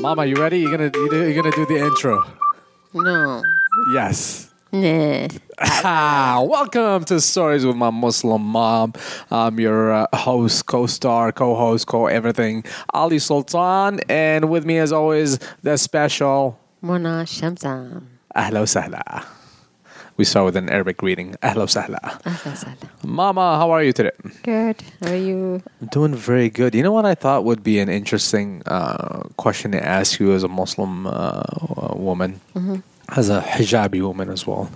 Mama, 0.00 0.26
you 0.26 0.34
ready? 0.34 0.58
You're 0.58 0.76
gonna 0.76 0.90
you're 0.92 1.34
gonna 1.40 1.54
do 1.54 1.64
the 1.64 1.76
intro. 1.78 2.20
No. 2.92 3.40
Yes. 3.92 4.50
Nah. 4.72 5.28
Ah, 5.60 6.42
welcome 6.48 7.04
to 7.04 7.20
Stories 7.20 7.64
with 7.64 7.76
My 7.76 7.90
Muslim 7.90 8.42
Mom. 8.42 8.94
I'm 9.30 9.60
your 9.60 9.92
uh, 9.92 10.06
host, 10.12 10.66
co-star, 10.66 11.30
co-host, 11.30 11.86
co-everything, 11.86 12.64
Ali 12.92 13.20
Sultan, 13.20 14.00
and 14.08 14.50
with 14.50 14.66
me, 14.66 14.78
as 14.78 14.90
always, 14.90 15.38
the 15.62 15.78
special 15.78 16.58
Mona 16.82 17.22
Shamsan. 17.28 18.02
Ahla 18.34 18.66
Sahla. 18.66 19.39
We 20.20 20.26
start 20.26 20.44
with 20.44 20.56
an 20.56 20.68
Arabic 20.68 20.98
greeting. 20.98 21.32
Ahla 21.42 21.64
Sahla. 21.64 21.98
Mama, 23.02 23.56
how 23.56 23.70
are 23.70 23.82
you 23.82 23.94
today? 23.94 24.10
Good. 24.42 24.76
How 25.00 25.12
are 25.12 25.16
you? 25.16 25.62
I'm 25.80 25.86
doing 25.86 26.14
very 26.14 26.50
good. 26.50 26.74
You 26.74 26.82
know 26.82 26.92
what 26.92 27.06
I 27.06 27.14
thought 27.14 27.46
would 27.46 27.62
be 27.64 27.78
an 27.78 27.88
interesting 27.88 28.62
uh, 28.66 29.22
question 29.38 29.72
to 29.72 29.82
ask 29.82 30.20
you 30.20 30.34
as 30.34 30.42
a 30.42 30.48
Muslim 30.48 31.06
uh, 31.06 31.40
woman, 31.96 32.38
as 33.16 33.30
a 33.30 33.40
hijabi 33.40 34.02
woman 34.02 34.28
as 34.28 34.46
well. 34.46 34.68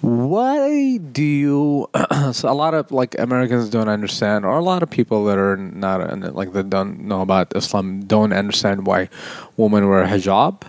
Why 0.00 0.96
do 0.96 1.22
you? 1.22 1.90
so 2.32 2.48
a 2.48 2.56
lot 2.56 2.72
of 2.72 2.90
like 2.90 3.14
Americans 3.18 3.68
don't 3.68 3.90
understand, 3.90 4.46
or 4.46 4.56
a 4.56 4.64
lot 4.64 4.82
of 4.82 4.88
people 4.88 5.26
that 5.26 5.36
are 5.36 5.58
not 5.58 6.00
like 6.34 6.54
that 6.54 6.70
don't 6.70 7.00
know 7.00 7.20
about 7.20 7.54
Islam 7.54 8.06
don't 8.06 8.32
understand 8.32 8.86
why 8.86 9.10
women 9.58 9.86
wear 9.86 10.06
hijab, 10.06 10.62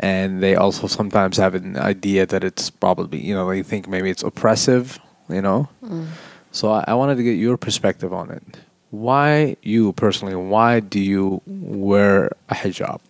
and 0.00 0.42
they 0.42 0.54
also 0.56 0.86
sometimes 0.86 1.36
have 1.36 1.54
an 1.54 1.76
idea 1.76 2.26
that 2.26 2.44
it's 2.44 2.70
probably 2.70 3.20
you 3.24 3.34
know 3.34 3.48
they 3.48 3.62
think 3.62 3.88
maybe 3.88 4.10
it's 4.10 4.22
oppressive, 4.22 4.98
you 5.28 5.42
know. 5.42 5.68
Mm. 5.84 6.06
So 6.52 6.70
I, 6.72 6.84
I 6.88 6.94
wanted 6.94 7.16
to 7.16 7.22
get 7.22 7.36
your 7.38 7.56
perspective 7.56 8.12
on 8.12 8.30
it. 8.30 8.42
Why 8.90 9.56
you 9.62 9.92
personally? 9.92 10.34
Why 10.34 10.80
do 10.80 10.98
you 10.98 11.42
wear 11.46 12.30
a 12.48 12.54
hijab? 12.54 13.00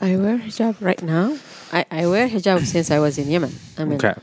I 0.00 0.16
wear 0.16 0.38
hijab 0.38 0.76
right 0.80 1.02
now. 1.02 1.38
I, 1.72 1.86
I 1.90 2.06
wear 2.06 2.28
hijab 2.28 2.64
since 2.66 2.90
I 2.90 2.98
was 2.98 3.16
in 3.16 3.30
Yemen. 3.30 3.52
I 3.78 3.84
mean, 3.84 3.96
Okay. 3.96 4.14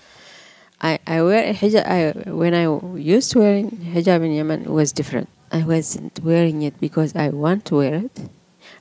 I, 0.81 0.99
I 1.07 1.21
wear 1.23 1.53
hijab. 1.53 1.85
I, 1.87 2.29
when 2.29 2.53
I 2.53 2.65
used 2.97 3.31
to 3.31 3.39
wear 3.39 3.63
hijab 3.63 4.23
in 4.23 4.31
Yemen, 4.31 4.61
it 4.61 4.69
was 4.69 4.91
different. 4.91 5.29
I 5.51 5.63
wasn't 5.63 6.19
wearing 6.23 6.61
it 6.61 6.79
because 6.79 7.15
I 7.15 7.29
want 7.29 7.65
to 7.65 7.75
wear 7.77 7.95
it. 7.95 8.29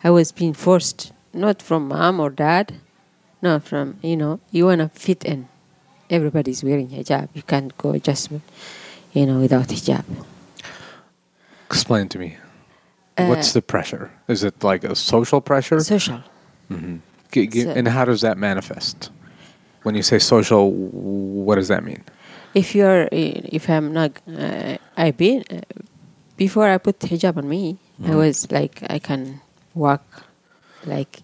I 0.05 0.11
was 0.11 0.33
being 0.33 0.53
forced, 0.53 1.13
not 1.35 1.63
from 1.63 1.89
mom 1.89 2.21
or 2.21 2.31
dad. 2.31 2.75
not 3.43 3.65
from, 3.65 3.99
you 4.03 4.17
know, 4.17 4.39
you 4.53 4.67
want 4.67 4.79
to 4.81 4.89
fit 4.89 5.25
in. 5.25 5.49
Everybody's 6.09 6.63
wearing 6.63 6.89
hijab. 6.91 7.29
You 7.35 7.43
can't 7.43 7.77
go 7.77 7.99
just, 7.99 8.31
you 9.13 9.27
know, 9.27 9.41
without 9.41 9.67
hijab. 9.67 10.05
Explain 11.67 12.09
to 12.09 12.19
me. 12.19 12.37
Uh, 13.19 13.27
What's 13.27 13.53
the 13.53 13.63
pressure? 13.63 14.11
Is 14.29 14.45
it 14.45 14.63
like 14.63 14.85
a 14.85 14.95
social 14.95 15.41
pressure? 15.41 15.81
Social. 15.81 16.21
G- 17.33 17.47
g- 17.47 17.63
so- 17.65 17.71
and 17.71 17.89
how 17.89 18.05
does 18.05 18.21
that 18.21 18.39
manifest? 18.39 19.11
When 19.83 19.95
you 19.97 20.03
say 20.03 20.19
social, 20.21 20.71
what 20.71 21.57
does 21.57 21.69
that 21.69 21.83
mean? 21.85 22.03
if 22.55 22.75
you're 22.75 23.09
if 23.13 23.71
i'm 23.71 23.95
not 23.95 24.11
uh, 24.29 24.77
i 24.99 25.11
been 25.11 25.43
uh, 25.51 25.57
before 26.37 26.69
i 26.69 26.77
put 26.77 26.99
hijab 26.99 27.39
on 27.39 27.49
me 27.49 27.79
i 28.05 28.15
was 28.15 28.37
like 28.53 28.83
i 28.91 28.99
can 28.99 29.41
walk 29.75 30.05
like 30.87 31.23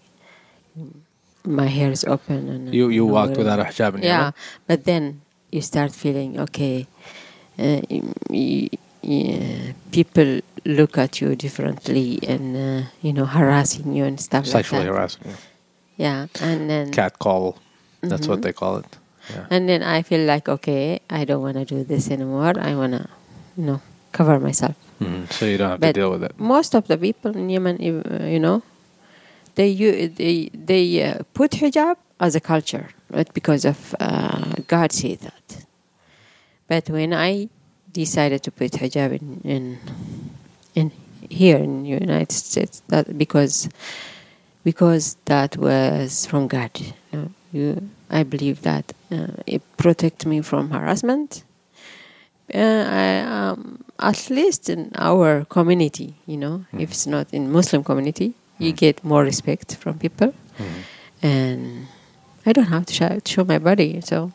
my 1.45 1.67
hair 1.67 1.91
is 1.91 2.03
open 2.05 2.49
and 2.49 2.73
You 2.73 2.89
you 2.89 3.05
walked 3.05 3.37
whatever. 3.37 3.39
without 3.39 3.59
a 3.59 3.63
hijab 3.71 3.95
in 3.97 4.03
yeah 4.03 4.31
but 4.67 4.83
then 4.85 5.21
you 5.51 5.61
start 5.61 5.91
feeling 5.91 6.39
okay 6.39 6.87
uh, 7.57 7.81
y- 7.89 8.69
y- 9.03 9.73
people 9.91 10.41
look 10.65 10.97
at 10.97 11.21
you 11.21 11.35
differently 11.35 12.19
and 12.27 12.55
uh, 12.55 12.87
you 13.01 13.13
know 13.13 13.25
harassing 13.25 13.93
you 13.95 14.03
and 14.05 14.19
stuff 14.19 14.45
Sexually 14.45 14.85
like 14.85 14.91
that 14.91 14.95
harassing 14.95 15.23
you. 15.31 15.37
yeah 15.97 16.27
and 16.41 16.69
then 16.69 16.91
Cat 16.91 17.19
call. 17.19 17.57
That's 18.01 18.27
what 18.27 18.39
Mhm. 18.39 18.43
they 18.43 18.53
call 18.53 18.77
it. 18.77 18.91
Yeah. 19.29 19.45
and 19.53 19.67
then 19.69 19.83
I 19.83 20.01
feel 20.01 20.25
like, 20.25 20.47
okay, 20.49 21.01
I 21.09 21.21
don't 21.25 21.41
want 21.43 21.57
to 21.61 21.65
do 21.65 21.83
this 21.83 22.09
anymore. 22.09 22.53
I 22.57 22.73
want 22.73 22.93
to, 22.97 23.05
you 23.57 23.65
know, 23.67 23.79
cover 24.11 24.39
myself. 24.39 24.73
Mhm. 25.01 25.27
So 25.35 25.45
you 25.45 25.57
don't 25.59 25.69
have 25.69 25.79
But 25.83 25.93
to 25.93 25.99
deal 26.01 26.09
with 26.09 26.23
it. 26.23 26.33
Most 26.39 26.73
of 26.73 26.87
the 26.87 26.97
people 26.97 27.31
in 27.37 27.49
Yemen, 27.49 27.77
you 27.81 28.39
know, 28.39 28.63
they 29.59 30.07
they 30.07 30.49
they 30.53 31.03
uh, 31.03 31.23
put 31.33 31.51
hijab 31.51 31.97
as 32.19 32.33
a 32.35 32.39
culture, 32.39 32.87
not 33.09 33.33
because 33.33 33.65
of 33.65 33.93
uh, 33.99 34.55
God 34.67 34.93
said 34.93 35.19
that. 35.19 35.65
But 36.69 36.89
when 36.89 37.13
I 37.13 37.49
decided 37.91 38.41
to 38.43 38.51
put 38.51 38.71
hijab 38.71 39.11
in 39.19 39.41
in, 39.43 39.63
in 40.75 40.91
here 41.29 41.57
in 41.57 41.83
the 41.83 41.89
United 41.89 42.31
States, 42.31 42.81
that 42.87 43.17
because 43.17 43.67
because 44.63 45.17
that 45.25 45.57
was 45.57 46.25
from 46.25 46.47
God. 46.47 46.71
You 46.79 46.93
know, 47.19 47.31
you, 47.51 47.89
I 48.09 48.23
believe 48.23 48.61
that 48.61 48.93
uh, 49.11 49.43
it 49.45 49.61
protect 49.75 50.25
me 50.25 50.39
from 50.41 50.71
harassment. 50.71 51.43
Uh, 52.53 52.85
I, 53.03 53.19
um, 53.19 53.83
at 53.99 54.29
least 54.29 54.69
in 54.69 54.91
our 54.95 55.45
community, 55.45 56.15
you 56.25 56.37
know, 56.37 56.65
if 56.73 56.91
it's 56.91 57.05
not 57.05 57.27
in 57.31 57.51
Muslim 57.51 57.83
community, 57.83 58.33
you 58.59 58.71
get 58.73 59.03
more 59.03 59.23
respect 59.23 59.75
from 59.75 59.97
people, 59.99 60.33
and 61.21 61.87
I 62.45 62.53
don't 62.53 62.65
have 62.75 62.85
to 62.87 62.93
show, 62.93 63.19
show 63.25 63.43
my 63.43 63.57
body. 63.59 64.01
So, 64.01 64.31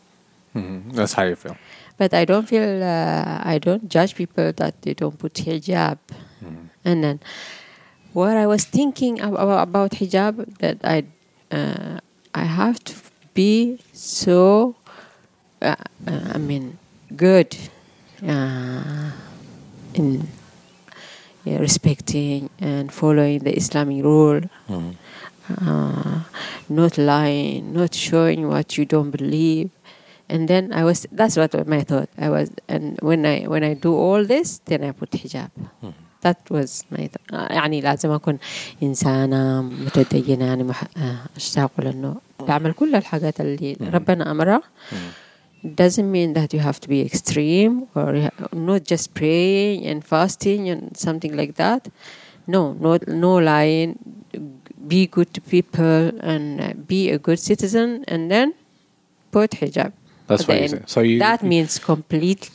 Mhm. 0.55 0.93
That's 0.95 1.13
how 1.15 1.25
you 1.25 1.37
feel. 1.37 1.57
but 1.99 2.15
I 2.15 2.25
don't 2.25 2.47
feel 2.49 2.83
uh, 2.83 3.41
I 3.55 3.59
don't 3.59 3.89
judge 3.91 4.15
people 4.15 4.53
that 4.61 4.75
they 4.83 4.95
don't 4.95 5.19
put 5.19 5.35
hijab, 5.35 5.99
and 6.85 7.03
then 7.05 7.21
what 8.13 8.37
I 8.37 8.47
was 8.47 8.65
thinking 8.65 9.21
ab- 9.21 9.35
ab- 9.37 9.69
about 9.69 9.91
hijab 9.99 10.35
that 10.59 10.79
I 10.85 11.05
uh, 11.51 11.99
I 12.35 12.45
have 12.45 12.79
to 12.85 12.95
be 13.35 13.79
so 13.93 14.75
uh, 15.63 15.75
uh, 16.07 16.33
I 16.35 16.39
mean 16.39 16.79
good 17.17 17.57
uh, 18.23 19.11
in 19.95 20.29
yeah, 21.46 21.58
respecting 21.58 22.50
and 22.60 22.92
following 22.92 23.40
the 23.40 23.54
Islamic 23.56 24.04
rule, 24.04 24.42
uh, 24.70 26.20
not 26.70 26.98
lying, 26.98 27.74
not 27.74 27.94
showing 27.96 28.48
what 28.48 28.78
you 28.78 28.86
don't 28.86 29.12
believe. 29.12 29.70
And 30.30 30.48
then 30.48 30.72
I 30.72 30.84
was 30.84 31.08
that's 31.12 31.38
what 31.38 31.52
my 31.68 31.82
thought. 31.82 32.10
I 32.18 32.30
was 32.30 32.52
and 32.68 33.00
when 33.02 33.26
I 33.26 33.48
when 33.48 33.64
I 33.64 33.74
do 33.74 33.96
all 33.96 34.24
this 34.24 34.60
then 34.66 34.84
I 34.84 34.92
put 34.92 35.12
hijab. 35.12 35.50
That 36.22 36.38
was 36.50 36.84
my 36.92 37.08
thought. 37.08 37.34
آه، 37.34 37.54
يعني 37.54 37.82
لازم 37.82 38.12
أكون 38.12 38.38
إنسانة 38.84 39.62
متدينة 39.62 40.46
يعني 40.46 40.64
مح... 40.64 40.84
آه، 40.98 41.18
أشتاق 41.36 41.72
لأنه 41.78 42.16
بعمل 42.48 42.74
كل 42.74 42.96
الحاجات 42.96 43.42
اللي 43.42 43.78
ربنا 43.94 44.32
أمرها 44.32 44.62
doesn't 45.65 46.11
mean 46.11 46.35
that 46.35 46.53
you 46.53 46.61
have 46.61 46.81
to 46.81 46.89
be 46.89 47.01
extreme 47.01 47.89
or 47.95 48.31
not 48.53 48.85
just 48.85 49.15
praying 49.15 49.87
and 49.87 50.05
fasting 50.05 50.69
and 50.69 50.97
something 50.97 51.37
like 51.37 51.55
that. 51.55 51.89
No, 52.47 52.75
no, 52.75 52.99
no 53.07 53.37
lying. 53.39 53.99
Be 54.87 55.07
good 55.07 55.33
to 55.33 55.41
people 55.41 56.13
and 56.21 56.61
uh, 56.61 56.75
be 56.75 57.09
a 57.11 57.19
good 57.19 57.39
citizen, 57.39 58.05
and 58.07 58.31
then 58.31 58.53
put 59.31 59.53
hijab. 59.53 59.93
That's 60.27 60.43
at 60.43 60.49
what 60.49 60.61
you 60.61 60.69
say. 60.69 60.83
So 60.87 61.01
you 61.01 61.19
that 61.21 61.43
means 61.43 61.79
complete 61.79 62.51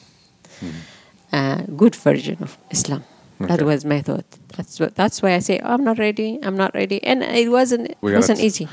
uh, 1.33 1.63
good 1.75 1.95
version 1.95 2.37
of 2.41 2.57
Islam. 2.69 3.03
That 3.39 3.63
was 3.63 3.85
my 3.85 4.01
thought. 4.01 4.25
That's 4.55 4.79
what. 4.79 4.95
That's 4.95 5.23
why 5.23 5.33
I 5.33 5.39
say 5.39 5.59
oh, 5.63 5.73
I'm 5.73 5.83
not 5.83 5.97
ready. 5.97 6.37
I'm 6.43 6.55
not 6.55 6.75
ready, 6.75 7.01
and 7.03 7.23
it 7.23 7.49
wasn't. 7.49 7.89
It 7.89 7.97
wasn't 8.01 8.41
easy. 8.41 8.67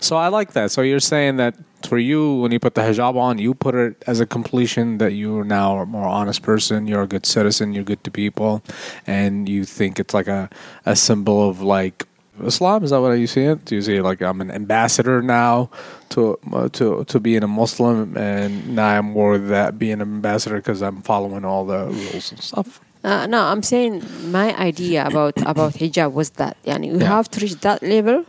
So 0.00 0.16
I 0.16 0.28
like 0.28 0.52
that. 0.52 0.70
So 0.70 0.80
you're 0.80 1.00
saying 1.00 1.36
that 1.36 1.54
for 1.86 1.98
you, 1.98 2.36
when 2.40 2.52
you 2.52 2.58
put 2.60 2.74
the 2.74 2.80
hijab 2.82 3.16
on, 3.16 3.38
you 3.38 3.54
put 3.54 3.74
it 3.74 4.02
as 4.06 4.20
a 4.20 4.26
completion 4.26 4.98
that 4.98 5.12
you're 5.12 5.44
now 5.44 5.78
a 5.78 5.86
more 5.86 6.06
honest 6.06 6.42
person, 6.42 6.86
you're 6.86 7.02
a 7.02 7.06
good 7.06 7.26
citizen, 7.26 7.72
you're 7.74 7.84
good 7.84 8.02
to 8.04 8.10
people, 8.10 8.62
and 9.06 9.48
you 9.48 9.64
think 9.64 9.98
it's 9.98 10.14
like 10.14 10.28
a, 10.28 10.48
a 10.86 10.94
symbol 10.96 11.48
of 11.48 11.60
like 11.60 12.06
Islam. 12.42 12.82
Is 12.84 12.90
that 12.90 13.00
what 13.00 13.12
you 13.12 13.26
see 13.26 13.42
it? 13.44 13.64
Do 13.66 13.74
you 13.74 13.82
see 13.82 14.00
like 14.00 14.20
I'm 14.22 14.40
an 14.40 14.50
ambassador 14.50 15.20
now 15.22 15.70
to 16.10 16.38
uh, 16.52 16.68
to 16.70 17.04
to 17.04 17.20
being 17.20 17.42
a 17.42 17.48
Muslim, 17.48 18.16
and 18.16 18.74
now 18.74 18.98
I'm 18.98 19.06
more 19.12 19.38
that 19.38 19.78
being 19.78 20.00
an 20.00 20.02
ambassador 20.02 20.56
because 20.56 20.82
I'm 20.82 21.02
following 21.02 21.44
all 21.44 21.64
the 21.66 21.86
rules 21.86 22.32
and 22.32 22.40
stuff. 22.40 22.80
Uh, 23.04 23.26
no, 23.26 23.42
I'm 23.42 23.62
saying 23.62 24.02
my 24.30 24.56
idea 24.56 25.04
about 25.06 25.34
about 25.44 25.74
hijab 25.74 26.12
was 26.12 26.30
that, 26.40 26.56
yani, 26.64 26.86
you 26.86 26.98
Yeah. 26.98 27.08
have 27.16 27.28
to 27.32 27.40
reach 27.40 27.58
that 27.60 27.82
level 27.82 28.24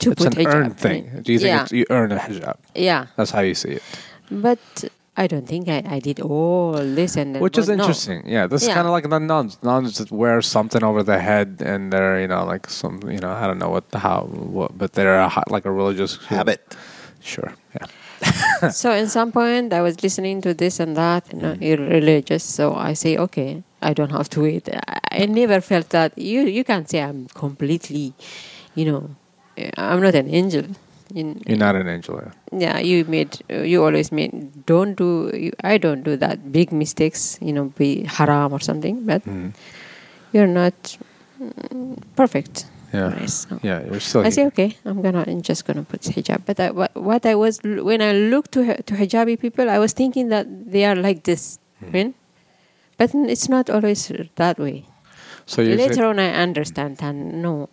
to 0.00 0.10
It's 0.12 0.24
put 0.24 0.36
an 0.36 0.44
hijab. 0.44 0.54
earned 0.54 0.78
thing. 0.78 1.22
Do 1.22 1.32
you 1.32 1.38
think 1.38 1.48
yeah, 1.48 1.62
it's, 1.62 1.72
you 1.72 1.86
earn 1.90 2.12
a 2.12 2.16
hijab? 2.18 2.56
yeah, 2.74 3.06
That's 3.16 3.30
how 3.30 3.40
you 3.40 3.54
see 3.54 3.72
it. 3.78 3.82
but 4.30 4.58
I 5.16 5.26
don't 5.26 5.46
think 5.46 5.68
I, 5.68 5.82
I 5.86 5.98
did 5.98 6.20
all 6.20 6.72
this 6.72 7.16
and 7.16 7.40
Which 7.40 7.58
is 7.58 7.66
but 7.66 7.76
no. 7.76 7.82
interesting. 7.84 8.22
Yeah, 8.26 8.46
this 8.46 8.62
is 8.62 8.68
kind 8.68 8.86
of 8.86 8.92
like 8.92 9.08
the 9.08 9.18
nuns. 9.18 9.58
Nuns 9.62 9.98
that 9.98 10.10
wear 10.10 10.40
something 10.40 10.82
over 10.82 11.02
their 11.02 11.20
head, 11.20 11.62
and 11.64 11.92
they're 11.92 12.20
you 12.20 12.28
know 12.28 12.44
like 12.44 12.70
some 12.70 13.00
you 13.10 13.18
know 13.18 13.30
I 13.30 13.46
don't 13.46 13.58
know 13.58 13.70
what 13.70 13.84
how 13.92 14.22
what, 14.22 14.78
but 14.78 14.92
they're 14.94 15.20
a, 15.20 15.30
like 15.48 15.64
a 15.66 15.72
religious 15.72 16.16
Habit. 16.26 16.76
Sure. 17.20 17.52
Yeah. 17.74 17.86
so 18.70 18.92
in 18.92 19.08
some 19.08 19.32
point 19.32 19.72
I 19.72 19.80
was 19.82 20.02
listening 20.02 20.40
to 20.42 20.54
this 20.54 20.80
and 20.80 20.96
that, 20.96 21.32
you 21.32 21.38
know, 21.38 21.52
mm-hmm. 21.52 21.62
you're 21.62 21.78
religious. 21.78 22.44
So 22.44 22.74
I 22.74 22.92
say, 22.92 23.16
okay, 23.16 23.62
I 23.82 23.92
don't 23.94 24.10
have 24.10 24.28
to 24.30 24.42
wait. 24.42 24.68
I, 24.68 25.00
I 25.22 25.26
never 25.26 25.60
felt 25.60 25.90
that. 25.90 26.16
You 26.16 26.42
you 26.42 26.64
can't 26.64 26.88
say 26.88 27.02
I'm 27.02 27.28
completely, 27.28 28.14
you 28.74 28.84
know, 28.84 29.10
I'm 29.76 30.00
not 30.00 30.14
an 30.14 30.28
angel. 30.40 30.64
In, 31.14 31.42
You're 31.46 31.58
not 31.58 31.74
an 31.74 31.88
angel. 31.88 32.22
Yeah. 32.22 32.32
yeah, 32.64 32.78
you 32.90 33.04
made 33.04 33.32
you 33.50 33.82
always 33.84 34.12
made 34.12 34.32
don't 34.66 34.94
do. 34.94 35.30
You, 35.34 35.50
I 35.72 35.74
don't 35.84 36.02
do 36.04 36.14
that 36.24 36.52
big 36.52 36.70
mistakes. 36.72 37.36
You 37.40 37.52
know, 37.52 37.64
be 37.76 38.04
haram 38.16 38.52
or 38.52 38.60
something. 38.60 39.04
But 39.10 39.22
Mm. 39.26 39.50
you're 40.32 40.46
not 40.62 40.76
mm, 41.42 41.98
perfect. 42.14 42.66
Yeah. 42.94 43.26
So. 43.26 43.58
Yeah, 43.62 43.82
you're 43.86 44.00
still. 44.00 44.22
I 44.26 44.30
say 44.30 44.46
okay. 44.50 44.76
I'm 44.84 45.02
gonna. 45.02 45.24
I'm 45.26 45.42
just 45.42 45.64
gonna 45.66 45.82
put 45.82 46.02
hijab. 46.02 46.42
But 46.46 46.58
I, 46.60 46.70
what, 46.70 46.90
what 46.94 47.22
I 47.26 47.34
was 47.34 47.58
when 47.62 48.00
I 48.02 48.12
looked 48.12 48.52
to 48.52 48.62
to 48.82 48.92
hijabi 48.94 49.38
people, 49.38 49.70
I 49.70 49.78
was 49.78 49.92
thinking 49.92 50.28
that 50.34 50.46
they 50.70 50.84
are 50.84 50.96
like 50.96 51.22
this, 51.24 51.58
Hmm. 51.80 51.90
right? 51.94 52.12
But 52.98 53.10
it's 53.14 53.48
not 53.48 53.70
always 53.70 54.12
that 54.36 54.58
way. 54.58 54.84
so 55.46 55.62
Later 55.62 56.04
on, 56.06 56.18
I 56.20 56.30
understand. 56.46 56.98
And 57.02 57.42
no, 57.42 57.68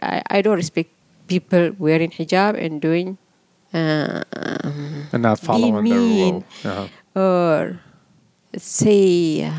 I, 0.00 0.22
I 0.30 0.38
don't 0.40 0.56
respect 0.56 0.90
people 1.28 1.70
wearing 1.78 2.10
hijab 2.10 2.56
and 2.58 2.80
doing 2.80 3.18
uh, 3.74 4.22
and 5.12 5.22
not 5.22 5.38
following 5.38 5.74
the 5.74 5.82
mean. 5.82 6.34
rule. 6.34 6.44
Uh-huh. 6.64 6.88
or 7.20 7.80
say 8.56 9.44
uh, 9.44 9.52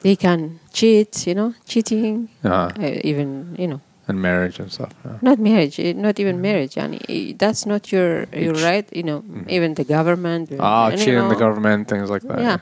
they 0.00 0.16
can 0.16 0.58
cheat. 0.72 1.26
You 1.26 1.34
know, 1.34 1.54
cheating. 1.66 2.28
Uh-huh. 2.44 2.70
Uh, 2.78 3.00
even 3.04 3.54
you 3.58 3.68
know 3.68 3.80
And 4.08 4.20
marriage 4.20 4.58
and 4.58 4.72
stuff. 4.72 4.92
Yeah. 5.04 5.18
not 5.22 5.38
marriage, 5.38 5.78
eh, 5.78 5.92
not 5.94 6.18
even 6.18 6.40
marriage. 6.40 6.74
Yani, 6.74 6.98
eh, 7.08 7.34
that's 7.38 7.66
not 7.66 7.92
your 7.92 8.26
your 8.34 8.54
right. 8.54 8.88
You 8.90 9.04
know, 9.04 9.24
even 9.48 9.74
the 9.74 9.84
government. 9.84 10.50
Ah, 10.58 10.90
and, 10.90 10.98
you 10.98 11.04
cheating 11.04 11.28
the 11.28 11.38
government, 11.38 11.86
things 11.88 12.10
like 12.10 12.22
that. 12.22 12.40
Yeah. 12.40 12.44
Yeah, 12.50 12.58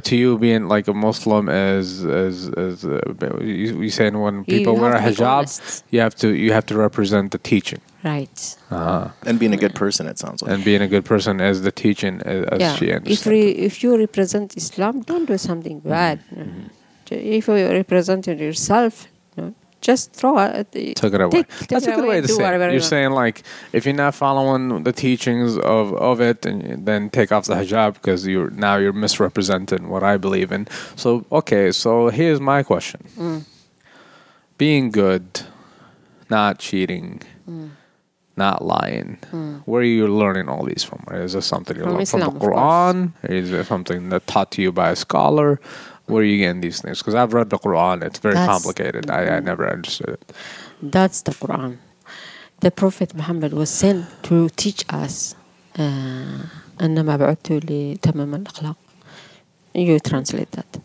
to 0.00 0.16
you, 0.16 0.38
being 0.38 0.68
like 0.68 0.88
a 0.88 0.94
Muslim 0.94 1.48
as 1.48 2.04
as 2.04 2.48
as 2.56 2.84
uh, 2.84 3.00
you, 3.40 3.82
you 3.82 3.90
saying 3.90 4.18
when 4.18 4.36
You 4.38 4.44
people 4.44 4.74
wear 4.76 4.92
a 4.94 5.00
have 5.00 5.16
to 5.16 5.20
be 5.20 5.24
hijab, 5.24 5.82
you 5.90 6.00
have 6.00 6.14
to 6.16 6.28
you 6.44 6.52
have 6.52 6.66
to 6.66 6.76
represent 6.76 7.30
the 7.32 7.38
teaching, 7.38 7.80
Right. 8.04 8.56
uh-huh. 8.70 9.08
And 9.28 9.38
being 9.38 9.52
a 9.52 9.56
good 9.64 9.74
person, 9.74 10.06
it 10.06 10.18
sounds 10.18 10.42
like. 10.42 10.50
and 10.52 10.64
being 10.64 10.82
a 10.82 10.88
good 10.88 11.04
person 11.04 11.40
as 11.40 11.62
the 11.62 11.70
teaching 11.72 12.14
as, 12.22 12.44
as 12.54 12.60
yeah. 12.60 12.74
she 12.76 12.86
If 12.86 12.96
understands. 12.96 13.26
re, 13.26 13.40
if 13.68 13.74
you 13.82 13.96
represent 13.96 14.56
Islam, 14.56 15.02
don't 15.02 15.26
do 15.26 15.38
something 15.38 15.80
bad. 15.80 16.16
Mm-hmm. 16.20 16.66
If 17.10 17.46
you 17.48 17.54
represent 17.54 18.26
yourself, 18.26 18.92
you 18.96 19.10
know, 19.10 19.11
just 19.82 20.12
throw 20.12 20.38
it. 20.38 20.72
Took 20.96 21.12
it 21.12 21.20
away. 21.20 21.30
Take, 21.30 21.48
take 21.48 21.68
That's 21.68 21.86
it 21.86 21.92
a 21.92 21.96
good 21.96 22.08
way 22.08 22.20
to 22.20 22.28
say. 22.28 22.54
It. 22.54 22.60
you 22.60 22.70
You're 22.70 22.80
saying 22.80 23.10
like 23.10 23.42
if 23.72 23.84
you're 23.84 23.94
not 23.94 24.14
following 24.14 24.84
the 24.84 24.92
teachings 24.92 25.58
of 25.58 25.92
of 25.94 26.20
it, 26.20 26.46
and 26.46 26.86
then 26.86 27.10
take 27.10 27.32
off 27.32 27.46
the 27.46 27.54
hijab 27.54 27.94
because 27.94 28.26
you're 28.26 28.50
now 28.50 28.76
you're 28.76 28.94
misrepresenting 28.94 29.88
what 29.88 30.02
I 30.02 30.16
believe 30.16 30.52
in. 30.52 30.68
So 30.96 31.26
okay, 31.30 31.72
so 31.72 32.08
here's 32.08 32.40
my 32.40 32.62
question: 32.62 33.04
Mm. 33.16 33.44
Being 34.56 34.90
good, 34.90 35.42
not 36.30 36.58
cheating. 36.58 37.22
Mm. 37.48 37.70
Not 38.34 38.64
lying. 38.64 39.18
Where 39.66 39.82
are 39.82 39.84
you 39.84 40.08
learning 40.08 40.48
all 40.48 40.64
these 40.64 40.82
from? 40.82 41.04
Is 41.12 41.34
this 41.34 41.44
something 41.44 41.76
you 41.76 41.82
From 41.82 41.92
learn 41.92 42.00
Islam, 42.00 42.22
from 42.22 42.38
the 42.38 42.46
Quran? 42.46 43.12
Is 43.24 43.52
it 43.52 43.66
something 43.66 44.08
that 44.08 44.26
taught 44.26 44.50
to 44.52 44.62
you 44.62 44.72
by 44.72 44.88
a 44.88 44.96
scholar? 44.96 45.60
Where 46.05 46.21
are 46.21 46.25
you 46.25 46.37
getting 46.37 46.61
these 46.61 46.81
things? 46.81 46.99
Because 46.99 47.15
I've 47.15 47.33
read 47.33 47.49
the 47.49 47.57
Quran. 47.59 48.03
It's 48.03 48.19
very 48.19 48.35
That's- 48.35 48.49
complicated. 48.49 49.09
I, 49.09 49.21
I 49.37 49.39
never 49.41 49.69
understood 49.69 50.09
it. 50.09 50.33
That's 50.81 51.21
the 51.23 51.31
Quran. 51.31 51.77
The 52.61 52.71
Prophet 52.71 53.13
Muhammad 53.13 53.53
was 53.53 53.69
sent 53.69 54.05
to 54.23 54.49
teach 54.49 54.83
us. 54.89 55.35
Uh, 55.77 56.45
أنما 56.79 57.17
بعثت 57.17 57.51
لتمام 57.51 58.35
الأخلاق. 58.35 58.75
You 59.75 59.99
translate 59.99 60.51
that. 60.53 60.79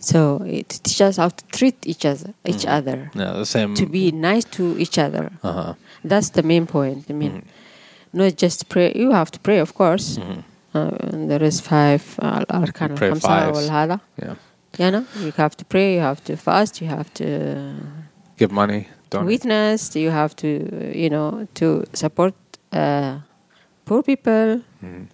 So 0.00 0.42
it 0.44 0.68
teaches 0.68 1.00
us 1.00 1.16
how 1.16 1.28
to 1.30 1.44
treat 1.46 1.76
each 1.86 2.04
other, 2.04 2.34
each 2.44 2.66
other, 2.66 3.10
Yeah, 3.14 3.32
the 3.32 3.46
same. 3.46 3.74
to 3.74 3.86
be 3.86 4.12
nice 4.12 4.44
to 4.56 4.76
each 4.78 4.98
other. 4.98 5.30
Uh-huh. 5.42 5.74
That's 6.04 6.28
the 6.30 6.42
main 6.42 6.66
point. 6.66 7.06
I 7.08 7.14
mean, 7.14 7.46
not 8.12 8.36
just 8.36 8.68
pray. 8.68 8.92
You 8.94 9.12
have 9.12 9.30
to 9.30 9.38
pray, 9.40 9.58
of 9.60 9.74
course. 9.74 10.18
Uh, 10.74 10.90
and 11.00 11.30
there 11.30 11.42
is 11.42 11.60
five 11.60 12.02
uh, 12.20 12.44
arkan 12.50 12.96
Pray 12.96 13.08
al-khamsa 13.10 13.22
five. 13.22 13.54
wal-hada. 13.54 14.00
Yeah. 14.22 14.34
You 14.77 14.91
know, 14.91 15.05
you 15.19 15.31
have 15.37 15.55
to 15.57 15.65
pray. 15.65 15.95
You 15.95 16.01
have 16.01 16.23
to 16.25 16.37
fast. 16.37 16.81
You 16.81 16.87
have 16.87 17.13
to 17.15 17.75
Give 18.37 18.51
money. 18.51 18.87
Donate. 19.09 19.27
witness. 19.27 19.95
You 19.95 20.11
have 20.11 20.35
to, 20.37 20.47
you 20.97 21.09
know, 21.09 21.47
to 21.55 21.83
support 21.93 22.33
uh, 22.71 23.19
poor 23.85 24.03
people. 24.03 24.61
Mhm. 24.83 25.07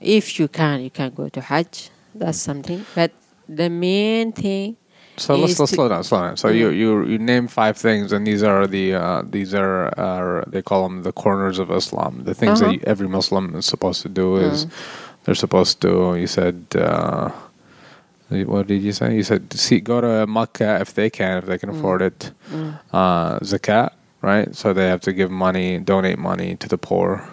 If 0.00 0.38
you 0.38 0.48
can, 0.48 0.80
you 0.82 0.90
can 0.90 1.10
go 1.14 1.28
to 1.28 1.40
Hajj. 1.40 1.90
That's 2.14 2.38
something. 2.38 2.84
But 2.94 3.10
the 3.48 3.68
main 3.70 4.32
thing, 4.32 4.76
So 5.16 5.36
let's, 5.36 5.58
let's 5.60 5.72
slow 5.72 5.88
down, 5.88 6.02
slow 6.04 6.20
down. 6.22 6.36
So 6.36 6.48
you, 6.48 6.68
you 6.70 7.06
you 7.06 7.18
name 7.18 7.46
five 7.48 7.76
things, 7.78 8.12
and 8.12 8.26
these 8.26 8.42
are 8.42 8.66
the 8.66 8.94
uh, 8.94 9.22
these 9.30 9.54
are, 9.54 9.88
are 9.98 10.42
they 10.52 10.60
call 10.60 10.82
them 10.82 11.02
the 11.04 11.12
corners 11.12 11.58
of 11.58 11.70
Islam. 11.70 12.24
The 12.24 12.34
things 12.34 12.60
Uh-huh. 12.60 12.72
that 12.72 12.84
every 12.84 13.08
Muslim 13.08 13.54
is 13.54 13.64
supposed 13.66 14.02
to 14.02 14.08
do 14.08 14.36
is 14.36 14.66
they're 15.22 15.38
supposed 15.46 15.80
to. 15.82 16.16
You 16.18 16.26
said 16.26 16.56
uh, 16.74 17.30
what 18.30 18.66
did 18.66 18.82
you 18.82 18.92
say? 18.92 19.14
You 19.14 19.22
said 19.22 19.52
see 19.52 19.80
go 19.80 20.00
to 20.00 20.26
Makkah 20.26 20.80
if 20.80 20.94
they 20.94 21.10
can, 21.10 21.38
if 21.38 21.46
they 21.46 21.58
can 21.58 21.70
mm. 21.70 21.78
afford 21.78 22.02
it. 22.02 22.32
Mm. 22.50 22.78
Uh, 22.92 23.38
zakat, 23.40 23.92
right? 24.22 24.54
So 24.54 24.72
they 24.72 24.88
have 24.88 25.00
to 25.02 25.12
give 25.12 25.30
money, 25.30 25.78
donate 25.78 26.18
money 26.18 26.56
to 26.56 26.68
the 26.68 26.78
poor, 26.78 27.28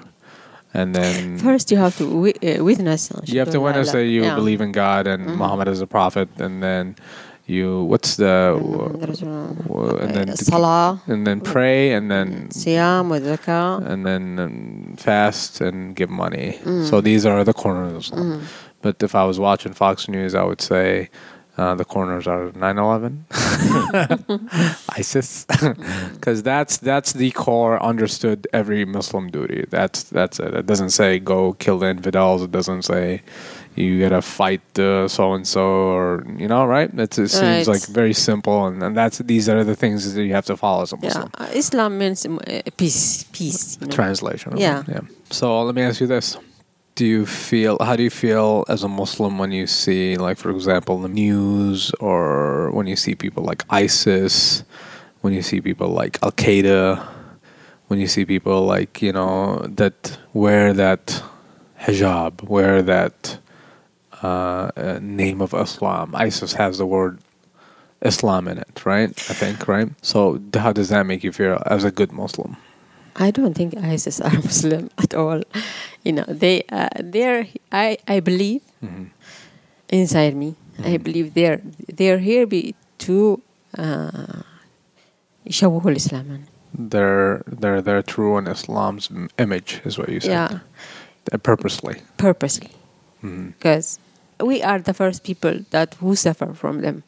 and 0.74 0.94
then 0.96 1.40
first 1.40 1.72
you 1.72 1.78
have 1.78 1.98
to 1.98 2.06
wi- 2.06 2.40
uh, 2.44 2.64
witness. 2.64 3.12
You 3.26 3.40
have 3.40 3.52
to 3.52 3.60
witness 3.60 3.92
that 3.92 4.06
you 4.06 4.24
Yeah. 4.24 4.36
believe 4.36 4.62
in 4.62 4.72
God 4.72 5.08
and 5.08 5.26
mm-hmm. 5.26 5.38
Muhammad 5.38 5.68
is 5.68 5.82
a 5.82 5.88
prophet, 5.88 6.30
and 6.38 6.62
then 6.62 6.96
you 7.48 7.84
what's 7.84 8.16
the 8.16 8.56
mm-hmm. 8.56 9.68
w- 9.68 9.98
and 9.98 10.14
then 10.16 10.36
Salah, 10.36 11.02
and 11.08 11.26
then 11.26 11.42
pray, 11.42 11.92
and 11.94 12.12
then 12.12 12.48
mm-hmm. 12.48 12.60
Siyam, 12.60 13.10
wa 13.10 13.20
zakah. 13.20 13.86
and 13.88 14.06
then 14.06 14.40
um, 14.40 14.96
fast 14.98 15.62
and 15.62 15.96
give 15.96 16.10
money. 16.10 16.60
Mm. 16.64 16.90
So 16.90 17.02
these 17.02 17.26
are 17.26 17.44
the 17.44 17.54
corners. 17.54 17.92
of 17.92 18.02
Islam. 18.02 18.48
But 18.82 19.02
if 19.04 19.14
I 19.16 19.24
was 19.26 19.40
watching 19.40 19.74
Fox 19.74 20.08
News, 20.08 20.34
I 20.36 20.44
would 20.44 20.62
say. 20.62 21.10
Uh, 21.58 21.76
the 21.76 21.84
corners 21.84 22.28
are 22.28 22.50
9/11, 22.52 23.12
ISIS, 24.98 25.46
because 26.14 26.44
that's 26.44 26.78
that's 26.78 27.14
the 27.14 27.32
core 27.32 27.82
understood 27.84 28.48
every 28.54 28.86
Muslim 28.86 29.30
duty. 29.30 29.66
That's 29.70 30.04
that's 30.04 30.40
it. 30.40 30.54
It 30.54 30.66
doesn't 30.66 30.92
say 30.92 31.20
go 31.20 31.54
kill 31.54 31.78
the 31.80 31.90
infidels. 31.90 32.42
It 32.42 32.52
doesn't 32.52 32.84
say 32.84 33.22
you 33.76 34.00
gotta 34.00 34.22
fight 34.22 34.62
so 34.76 35.34
and 35.34 35.46
so 35.48 35.62
or 35.62 36.26
you 36.38 36.48
know 36.48 36.66
right. 36.66 36.90
It's, 36.98 37.18
it 37.18 37.28
seems 37.30 37.68
Right. 37.68 37.68
like 37.68 37.86
very 37.88 38.14
simple, 38.14 38.66
and, 38.68 38.82
and 38.82 38.96
that's 38.96 39.18
these 39.20 39.50
are 39.50 39.64
the 39.64 39.76
things 39.76 40.14
that 40.14 40.24
you 40.24 40.34
have 40.34 40.46
to 40.46 40.58
follow 40.58 40.84
as 40.84 40.94
a 40.94 40.98
Yeah, 41.02 41.08
Muslim. 41.10 41.30
uh, 41.38 41.48
Islam 41.54 41.98
means 41.98 42.26
uh, 42.26 42.62
peace, 42.78 43.26
peace. 43.34 43.78
You 43.82 43.88
know? 43.88 43.92
Translation. 43.94 44.54
it, 44.54 44.60
Yeah. 44.60 44.84
yeah. 44.88 45.02
So 45.32 45.64
let 45.64 45.76
me 45.76 45.82
ask 45.82 46.00
you 46.02 46.08
this: 46.08 46.38
Do 46.96 47.06
you 47.06 47.26
feel? 47.26 47.78
How 47.80 47.96
do 47.96 48.04
you 48.04 48.10
feel 48.10 48.66
as 48.68 48.84
a 48.84 48.88
Muslim 48.88 49.38
when 49.38 49.52
you 49.52 49.66
see, 49.66 50.18
like, 50.18 50.38
for 50.38 50.52
example, 50.52 51.00
the 51.00 51.08
news, 51.08 51.92
or 52.00 52.70
when 52.72 52.86
you 52.86 52.96
see 52.96 53.16
people 53.16 53.44
like 53.44 53.64
ISIS, 53.70 54.64
when 55.22 55.34
you 55.34 55.42
see 55.42 55.62
people 55.62 55.90
like 55.90 56.20
Al 56.22 56.32
Qaeda, 56.34 57.08
when 57.88 58.00
you 58.00 58.08
see 58.08 58.26
people 58.26 58.66
like 58.66 59.02
you 59.02 59.12
know 59.12 59.58
that 59.68 60.18
wear 60.34 60.74
that 60.74 61.24
hijab, 61.80 62.44
wear 62.44 62.82
that 62.82 63.38
uh, 64.24 64.72
uh, 64.76 65.00
name 65.02 65.42
of 65.42 65.54
Islam. 65.54 66.16
ISIS 66.16 66.54
has 66.54 66.78
the 66.78 66.86
word 66.86 67.20
Islam 68.02 68.48
in 68.48 68.58
it, 68.58 68.86
right? 68.86 69.10
I 69.10 69.34
think, 69.34 69.68
right? 69.68 69.90
So 70.02 70.42
how 70.54 70.72
does 70.72 70.90
that 70.90 71.06
make 71.06 71.24
you 71.24 71.32
feel 71.32 71.62
as 71.66 71.84
a 71.84 71.92
good 71.92 72.12
Muslim? 72.12 72.58
I 73.17 73.31
don't 73.31 73.55
think 73.55 73.77
ISIS 73.77 74.21
are 74.21 74.31
Muslim 74.45 74.91
at 74.99 75.15
all. 75.15 75.41
You 76.05 76.13
know, 76.13 76.25
they 76.29 76.65
uh, 76.71 76.89
they're 77.01 77.47
I 77.73 77.99
I 78.09 78.21
believe 78.21 78.63
Mm-hmm. 78.85 79.05
inside 79.89 80.35
me. 80.37 80.55
I 80.85 80.99
believe 80.99 81.33
they're 81.35 81.61
they're 81.99 82.19
here 82.19 82.47
be 82.47 82.75
to 83.07 83.41
uh, 83.79 84.43
يشوهوا 85.47 85.91
الإسلام. 85.91 86.41
They're 86.79 87.43
they're 87.47 87.81
they're 87.81 88.03
true 88.03 88.37
in 88.39 88.47
Islam's 88.47 89.09
m- 89.11 89.31
image, 89.39 89.81
is 89.85 89.97
what 89.99 90.09
you 90.11 90.21
said. 90.21 90.31
Yeah, 90.31 90.59
Uh, 91.33 91.39
purposely. 91.39 91.97
purposely, 92.19 92.71
Mhm. 93.25 93.47
because 93.57 93.99
we 94.51 94.57
are 94.63 94.79
the 94.79 94.93
first 94.93 95.25
people 95.25 95.55
that 95.71 95.95
who 96.01 96.15
suffer 96.15 96.53
from 96.63 96.83
them. 96.83 97.03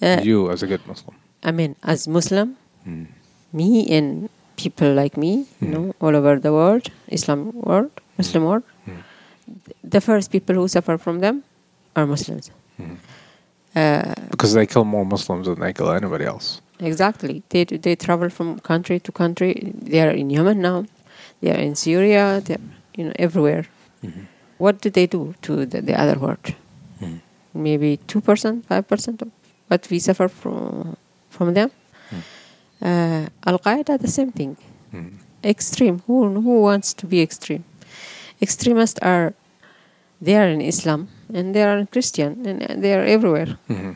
Uh, 0.00 0.20
you 0.24 0.50
as 0.50 0.62
a 0.62 0.66
good 0.66 0.80
Muslim. 0.86 1.14
I 1.44 1.50
mean, 1.58 1.76
as 1.92 2.08
Muslim, 2.08 2.48
Mm. 2.88 3.06
me 3.52 3.68
and 3.96 4.08
people 4.57 4.93
like 4.93 5.17
me, 5.17 5.45
you 5.61 5.67
hmm. 5.67 5.71
know, 5.73 5.95
all 5.99 6.15
over 6.15 6.39
the 6.39 6.51
world, 6.51 6.89
Islam 7.07 7.51
world, 7.53 7.91
hmm. 7.95 8.13
Muslim 8.17 8.43
world, 8.45 8.63
hmm. 8.85 8.99
the 9.83 10.01
first 10.01 10.31
people 10.31 10.55
who 10.55 10.67
suffer 10.67 10.97
from 10.97 11.19
them 11.19 11.43
are 11.95 12.05
Muslims. 12.05 12.51
Uh, 13.75 14.13
Because 14.29 14.53
they 14.53 14.65
kill 14.65 14.85
more 14.85 15.05
Muslims 15.05 15.47
than 15.47 15.59
they 15.59 15.73
kill 15.73 15.91
anybody 15.91 16.25
else. 16.25 16.61
exactly. 16.79 17.41
They 17.49 17.63
they 17.85 17.95
travel 17.95 18.29
from 18.29 18.59
country 18.59 18.99
to 18.99 19.11
country. 19.11 19.73
They 19.91 20.01
are 20.05 20.11
in 20.11 20.29
Yemen 20.29 20.61
now. 20.61 20.85
They 21.41 21.51
are 21.55 21.61
in 21.67 21.75
Syria. 21.75 22.41
They 22.45 22.55
are, 22.55 22.67
you 22.97 23.05
know, 23.05 23.13
everywhere. 23.27 23.65
What 24.57 24.81
do 24.81 24.89
they 24.89 25.07
do 25.07 25.33
to 25.45 25.65
the, 25.65 25.81
the 25.81 25.95
other 26.03 26.17
world? 26.19 26.55
maybe 27.53 27.97
two 28.07 28.21
percent, 28.21 28.65
five 28.65 28.87
percent 28.87 29.21
of 29.21 29.29
what 29.67 29.87
we 29.89 29.99
suffer 29.99 30.27
from 30.27 30.97
from 31.29 31.53
them. 31.53 31.71
Uh, 32.81 33.27
Al 33.45 33.59
Qaeda, 33.59 33.99
the 33.99 34.07
same 34.07 34.31
thing. 34.31 34.57
Extreme. 35.43 36.03
Who 36.07 36.41
who 36.41 36.61
wants 36.61 36.93
to 36.93 37.05
be 37.05 37.21
extreme? 37.21 37.63
Extremists 38.41 38.99
are 39.01 39.33
they 40.21 40.37
are 40.37 40.47
in 40.47 40.61
Islam 40.61 41.09
and 41.33 41.53
they 41.53 41.63
are 41.63 41.77
in 41.77 41.87
Christian 41.87 42.45
and 42.45 42.83
they 42.83 42.93
are 42.93 43.03
everywhere. 43.03 43.57
Uh, 43.69 43.93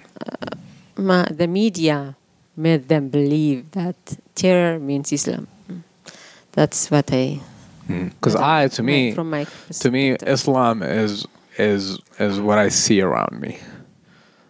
ma, 0.98 1.24
the 1.31 1.48
media 1.48 2.15
made 2.55 2.89
them 2.89 3.07
believe 3.10 3.72
that 3.72 3.96
terror 4.36 4.79
means 4.79 5.13
Islam. 5.13 5.48
That's 6.51 6.89
what 6.91 7.13
I. 7.13 7.39
Because 7.88 8.36
I, 8.36 8.67
to 8.69 8.84
me, 8.84 9.13
from 9.13 9.29
my 9.29 9.46
to 9.79 9.91
me. 9.91 10.17
Islam 10.25 10.84
is 10.84 11.25
is 11.57 12.00
is 12.19 12.39
what 12.41 12.57
I 12.57 12.69
see 12.69 13.00
around 13.01 13.39
me. 13.39 13.60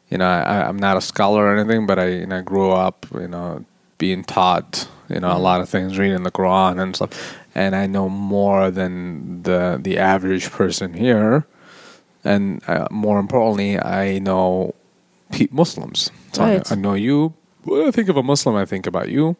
You 0.10 0.18
know, 0.18 0.26
I, 0.26 0.68
I'm 0.68 0.78
not 0.78 0.98
a 0.98 1.02
scholar 1.02 1.46
or 1.46 1.56
anything, 1.56 1.86
but 1.86 2.00
I 2.00 2.08
you 2.22 2.26
know 2.26 2.42
grew 2.42 2.72
up 2.72 3.06
you 3.14 3.28
know 3.28 3.64
being 3.98 4.24
taught 4.24 4.88
you 5.10 5.20
know 5.20 5.36
a 5.36 5.40
lot 5.40 5.62
of 5.62 5.70
things, 5.70 5.98
reading 5.98 6.24
the 6.24 6.32
Quran 6.32 6.82
and 6.82 6.96
stuff, 6.96 7.12
and 7.56 7.76
I 7.76 7.88
know 7.88 8.10
more 8.10 8.72
than 8.72 9.44
the 9.44 9.80
the 9.82 9.98
average 9.98 10.52
person 10.52 10.94
here, 10.94 11.46
and 12.24 12.62
uh, 12.68 12.88
more 12.92 13.20
importantly, 13.20 13.80
I 13.80 14.20
know 14.20 14.74
pe- 15.32 15.48
Muslims. 15.52 16.12
So 16.34 16.44
I- 16.44 16.48
Right. 16.58 16.72
I, 16.72 16.76
know 16.76 16.94
you. 16.94 17.34
When 17.64 17.88
I 17.88 17.92
think 17.92 18.10
of 18.10 18.18
a 18.18 18.24
Muslim, 18.24 18.56
I 18.56 18.66
think 18.66 18.88
about 18.88 19.10
you. 19.10 19.36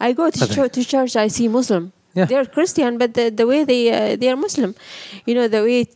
I 0.00 0.12
go 0.12 0.30
to, 0.30 0.46
church, 0.54 0.72
to 0.72 0.84
church. 0.84 1.16
I 1.16 1.28
see 1.28 1.48
Muslim. 1.48 1.92
Yeah. 2.14 2.24
They're 2.24 2.46
Christian, 2.46 2.98
but 2.98 3.14
the, 3.14 3.30
the 3.30 3.46
way 3.46 3.64
they 3.64 3.82
uh, 3.92 4.16
they 4.16 4.28
are 4.30 4.36
Muslim, 4.36 4.74
you 5.26 5.34
know, 5.34 5.46
the 5.48 5.62
way 5.62 5.86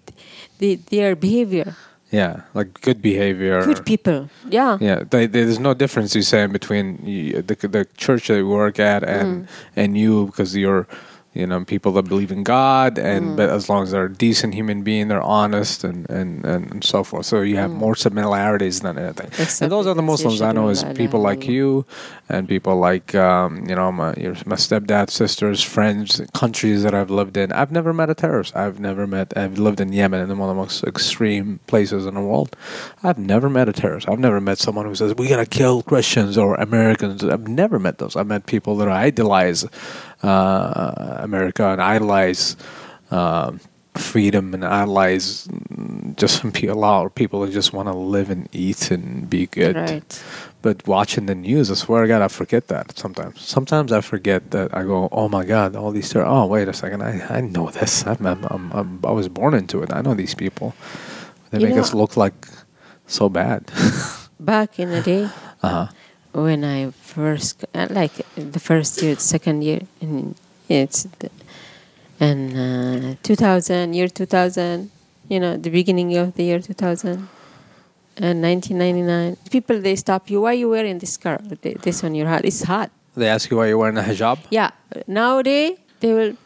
they, 0.58 0.74
their 0.76 1.16
behavior, 1.16 1.74
Yeah, 2.12 2.42
like 2.52 2.80
good 2.82 3.00
behavior. 3.00 3.64
good 3.64 3.86
people. 3.86 4.28
Yeah. 4.48 4.76
Yeah, 4.80 5.02
they, 5.10 5.26
there's 5.26 5.58
no 5.58 5.72
difference 5.72 6.14
you 6.14 6.20
say 6.20 6.46
between 6.46 6.98
y- 7.02 7.40
the 7.40 7.56
the 7.68 7.86
church 7.96 8.28
that 8.28 8.36
you 8.36 8.46
work 8.46 8.78
at 8.78 9.02
and 9.02 9.28
mm-hmm. 9.46 9.80
and 9.80 9.96
you 9.96 10.26
because 10.26 10.54
you're 10.54 10.86
you 11.34 11.46
know 11.46 11.64
people 11.64 11.92
that 11.92 12.02
believe 12.02 12.30
in 12.30 12.42
God 12.42 12.98
and 12.98 13.36
but 13.36 13.48
as 13.48 13.68
long 13.68 13.84
as 13.84 13.90
they're 13.92 14.04
a 14.06 14.12
decent 14.12 14.54
human 14.54 14.82
being, 14.82 15.08
they're 15.08 15.22
honest 15.22 15.84
and 15.84 16.08
and, 16.10 16.44
and 16.44 16.84
so 16.84 17.02
forth. 17.04 17.26
So 17.26 17.40
you 17.40 17.56
have 17.56 17.70
more 17.70 17.94
similarities 17.94 18.80
than 18.80 18.98
anything. 18.98 19.28
Exactly. 19.28 19.64
And 19.64 19.72
those 19.72 19.86
are 19.86 19.94
the 19.94 20.02
Muslims 20.02 20.42
I 20.42 20.52
know 20.52 20.68
is 20.68 20.82
Yashhadu 20.82 20.88
an 20.88 20.88
la 20.88 20.94
people 20.94 21.20
like 21.20 21.46
you 21.46 21.86
and 22.28 22.48
people 22.48 22.76
like 22.76 23.14
um, 23.14 23.66
you 23.68 23.74
know 23.74 23.90
my 23.92 24.14
your, 24.14 24.34
my 24.46 24.56
stepdad, 24.56 25.10
sisters, 25.10 25.62
friends, 25.62 26.20
countries 26.34 26.82
that 26.82 26.94
I've 26.94 27.10
lived 27.10 27.36
in. 27.36 27.52
I've 27.52 27.72
never 27.72 27.92
met 27.92 28.10
a 28.10 28.14
terrorist. 28.14 28.54
I've 28.56 28.78
never 28.80 29.06
met. 29.06 29.36
I've 29.36 29.58
lived 29.58 29.80
in 29.80 29.92
Yemen, 29.92 30.20
in 30.20 30.38
one 30.38 30.50
of 30.50 30.56
the 30.56 30.60
most 30.60 30.84
extreme 30.84 31.60
places 31.66 32.06
in 32.06 32.14
the 32.14 32.20
world. 32.20 32.56
I've 33.02 33.18
never 33.18 33.48
met 33.48 33.68
a 33.68 33.72
terrorist. 33.72 34.08
I've 34.08 34.18
never 34.18 34.40
met 34.40 34.58
someone 34.58 34.86
who 34.86 34.94
says 34.94 35.14
we 35.14 35.28
gotta 35.28 35.46
kill 35.46 35.82
Christians 35.82 36.36
or 36.36 36.54
Americans. 36.56 37.24
I've 37.24 37.48
never 37.48 37.78
met 37.78 37.98
those. 37.98 38.16
I've 38.16 38.26
met 38.26 38.46
people 38.46 38.76
that 38.76 38.88
i 38.88 39.02
idolize 39.02 39.66
uh, 40.22 41.16
America 41.20 41.66
and 41.68 41.80
idolize. 41.82 42.56
Um, 43.10 43.60
freedom 43.94 44.54
and 44.54 44.64
idolize 44.64 45.46
mm, 45.48 46.16
just 46.16 46.42
a 46.44 46.72
lot 46.74 47.04
of 47.04 47.14
people 47.14 47.42
that 47.42 47.52
just 47.52 47.74
want 47.74 47.88
to 47.88 47.92
live 47.92 48.30
and 48.30 48.48
eat 48.52 48.90
and 48.90 49.28
be 49.28 49.46
good 49.46 49.76
Right. 49.76 50.22
but 50.62 50.86
watching 50.88 51.26
the 51.26 51.34
news, 51.34 51.70
I 51.70 51.74
swear 51.74 52.00
to 52.00 52.08
God, 52.08 52.22
I 52.22 52.28
forget 52.28 52.68
that 52.68 52.96
sometimes. 52.96 53.42
Sometimes 53.42 53.92
I 53.92 54.00
forget 54.00 54.50
that 54.52 54.74
I 54.74 54.84
go, 54.84 55.10
oh 55.12 55.28
my 55.28 55.44
God, 55.44 55.76
all 55.76 55.90
these. 55.90 56.08
Ter- 56.08 56.24
oh 56.24 56.46
wait 56.46 56.68
a 56.68 56.72
second, 56.72 57.02
I, 57.02 57.20
I 57.36 57.40
know 57.42 57.68
this. 57.68 58.06
I'm, 58.06 58.24
I'm, 58.24 58.42
I'm, 58.44 58.72
I'm, 58.72 59.00
I 59.04 59.10
was 59.10 59.28
born 59.28 59.52
into 59.52 59.82
it. 59.82 59.92
I 59.92 60.00
know 60.00 60.14
these 60.14 60.34
people. 60.34 60.72
They 61.50 61.58
You 61.58 61.66
make 61.66 61.74
know- 61.76 61.82
us 61.82 61.92
look 61.92 62.16
like 62.16 62.48
so 63.06 63.28
bad. 63.28 63.70
Back 64.40 64.78
in 64.78 64.88
the 64.88 65.02
day, 65.02 65.24
uh 65.62 65.68
huh. 65.68 65.86
When 66.32 66.64
I 66.64 66.90
first, 66.90 67.64
uh, 67.74 67.86
like 67.90 68.12
the 68.36 68.60
first 68.60 69.02
year, 69.02 69.16
second 69.16 69.62
year, 69.62 69.80
in 70.00 70.34
it's 70.68 71.04
the, 71.18 71.30
and 72.20 73.14
uh, 73.14 73.16
2000, 73.22 73.94
year 73.94 74.08
2000, 74.08 74.90
you 75.28 75.40
know, 75.40 75.56
the 75.56 75.70
beginning 75.70 76.16
of 76.16 76.34
the 76.34 76.44
year 76.44 76.60
2000. 76.60 77.28
And 78.18 78.42
1999, 78.42 79.36
people 79.50 79.80
they 79.80 79.96
stop 79.96 80.28
you. 80.30 80.42
Why 80.42 80.52
you 80.52 80.68
wearing 80.68 80.98
this 80.98 81.14
scarf? 81.14 81.40
Th- 81.62 81.78
This 81.78 82.04
on 82.04 82.14
your 82.14 82.28
head? 82.28 82.44
It's 82.44 82.62
hot. 82.62 82.90
They 83.16 83.26
ask 83.28 83.50
you 83.50 83.56
why 83.56 83.68
you're 83.68 83.78
wearing 83.78 83.96
a 83.96 84.02
hijab. 84.02 84.38
Yeah. 84.50 84.70
Nowadays, 85.06 85.78
they 86.00 86.12
will, 86.12 86.36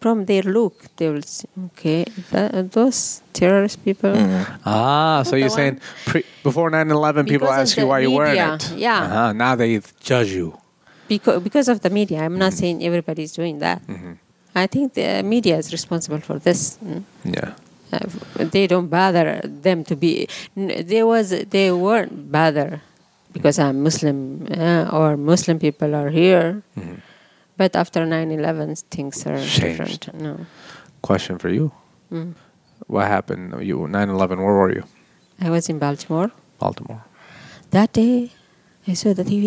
from 0.00 0.24
their 0.24 0.42
look, 0.42 0.74
they 0.96 1.08
will 1.10 1.22
see, 1.22 1.46
okay, 1.66 2.04
that, 2.32 2.54
uh, 2.54 2.62
those 2.62 3.20
terrorist 3.32 3.84
people. 3.84 4.12
Ah, 4.64 5.22
so 5.24 5.36
you're 5.36 5.50
saying 5.50 5.78
pre- 6.06 6.24
before 6.42 6.70
9/11, 6.70 7.28
people 7.28 7.48
ask 7.48 7.76
you 7.76 7.82
the 7.84 7.86
why 7.88 8.00
you're 8.00 8.10
wearing 8.16 8.38
it. 8.40 8.72
yeah. 8.76 9.04
Uh-huh. 9.04 9.32
Now 9.32 9.54
they 9.56 9.80
judge 10.00 10.32
you. 10.32 10.56
because 11.08 11.42
because 11.42 11.68
of 11.68 11.80
the 11.84 11.90
media. 11.90 12.18
I'm 12.22 12.32
Mm-hmm. 12.32 12.38
not 12.46 12.52
saying 12.54 12.76
everybody's 12.86 13.32
doing 13.32 13.58
that. 13.60 13.82
I 14.54 14.66
think 14.66 14.94
the 14.94 15.22
media 15.22 15.56
is 15.62 15.70
responsible 15.72 16.20
for 16.20 16.38
this. 16.38 16.78
Mm. 16.84 17.02
Yeah. 17.24 17.50
Uh, 17.92 18.06
they 18.54 18.66
don't 18.66 18.86
bother 18.88 19.40
them 19.44 19.82
to 19.90 19.94
be. 19.96 20.26
n- 20.56 20.86
There 20.86 21.06
was 21.06 21.30
they 21.54 21.68
weren't 21.74 22.30
bother 22.30 22.80
because 23.34 23.58
I'm 23.58 23.82
Muslim 23.82 24.46
uh, 24.50 24.86
or 24.98 25.16
Muslim 25.16 25.58
people 25.58 25.94
are 25.94 26.10
here. 26.10 26.62
But 27.60 27.76
after 27.76 28.06
9/11, 28.06 28.88
things 28.88 29.26
are. 29.26 29.36
Changed. 29.36 29.60
different. 29.60 30.14
No, 30.14 30.46
Question 31.02 31.36
for 31.36 31.50
you. 31.50 31.72
Mm. 32.10 32.32
What 32.86 33.06
happened? 33.06 33.52
You 33.60 33.76
9/11. 33.84 34.38
Where 34.44 34.56
were 34.60 34.72
you? 34.72 34.84
I 35.46 35.50
was 35.50 35.68
in 35.68 35.78
Baltimore 35.78 36.30
Baltimore. 36.58 37.04
that 37.76 37.92
day. 37.92 38.32
I 38.88 38.94
saw 38.94 39.12
the 39.12 39.24
TV. 39.32 39.44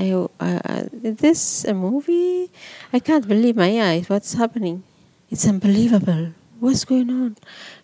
I, 0.00 0.04
uh, 0.40 0.84
is 1.04 1.16
this 1.26 1.42
a 1.68 1.74
movie? 1.74 2.48
I 2.90 2.98
can't 3.08 3.28
believe 3.28 3.54
my 3.56 3.72
eyes. 3.88 4.08
What's 4.08 4.32
happening? 4.32 4.82
It's 5.30 5.46
unbelievable. 5.46 6.32
What's 6.58 6.84
going 6.86 7.10
on? 7.10 7.36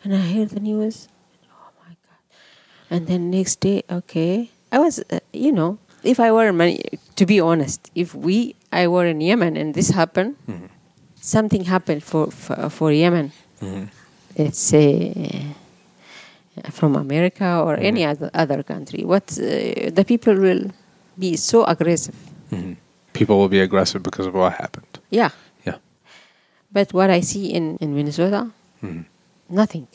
And 0.02 0.14
I 0.16 0.24
hear 0.32 0.46
the 0.46 0.60
news. 0.60 1.08
Oh 1.52 1.70
my 1.84 1.92
god! 2.06 2.22
And 2.88 3.06
then 3.06 3.28
next 3.30 3.60
day, 3.60 3.82
okay, 4.00 4.48
I 4.72 4.78
was, 4.78 5.04
uh, 5.12 5.20
you 5.44 5.52
know, 5.52 5.76
if 6.08 6.18
I 6.18 6.32
were, 6.32 6.52
many, 6.52 6.80
to 7.16 7.26
be 7.26 7.38
honest, 7.40 7.90
if 7.94 8.14
we, 8.14 8.54
I 8.72 8.88
were 8.88 9.06
in 9.06 9.20
Yemen 9.20 9.56
and 9.56 9.74
this 9.74 9.90
happened, 9.90 10.36
mm-hmm. 10.48 10.66
something 11.20 11.64
happened 11.64 12.02
for 12.02 12.30
for, 12.30 12.70
for 12.70 12.88
Yemen. 12.92 13.30
Mm-hmm. 13.60 13.86
Let's 14.38 14.58
say 14.58 14.82
uh, 16.56 16.70
from 16.70 16.96
America 16.96 17.48
or 17.64 17.74
mm-hmm. 17.74 17.90
any 17.90 18.02
other 18.10 18.30
other 18.42 18.62
country. 18.62 19.04
What 19.04 19.26
uh, 19.38 19.90
the 19.98 20.04
people 20.06 20.34
will 20.46 20.64
be 21.18 21.36
so 21.36 21.64
aggressive. 21.64 22.16
People 23.12 23.36
will 23.40 23.52
be 23.58 23.60
aggressive 23.60 24.02
because 24.02 24.26
of 24.30 24.34
what 24.34 24.52
happened. 24.52 24.92
Yeah, 25.10 25.30
Yeah. 25.66 25.78
but 26.72 26.92
what 26.92 27.10
I 27.10 27.20
see 27.20 27.44
in 27.56 27.76
in 27.80 27.94
Minnesota, 27.94 28.40
nothing. 29.48 29.86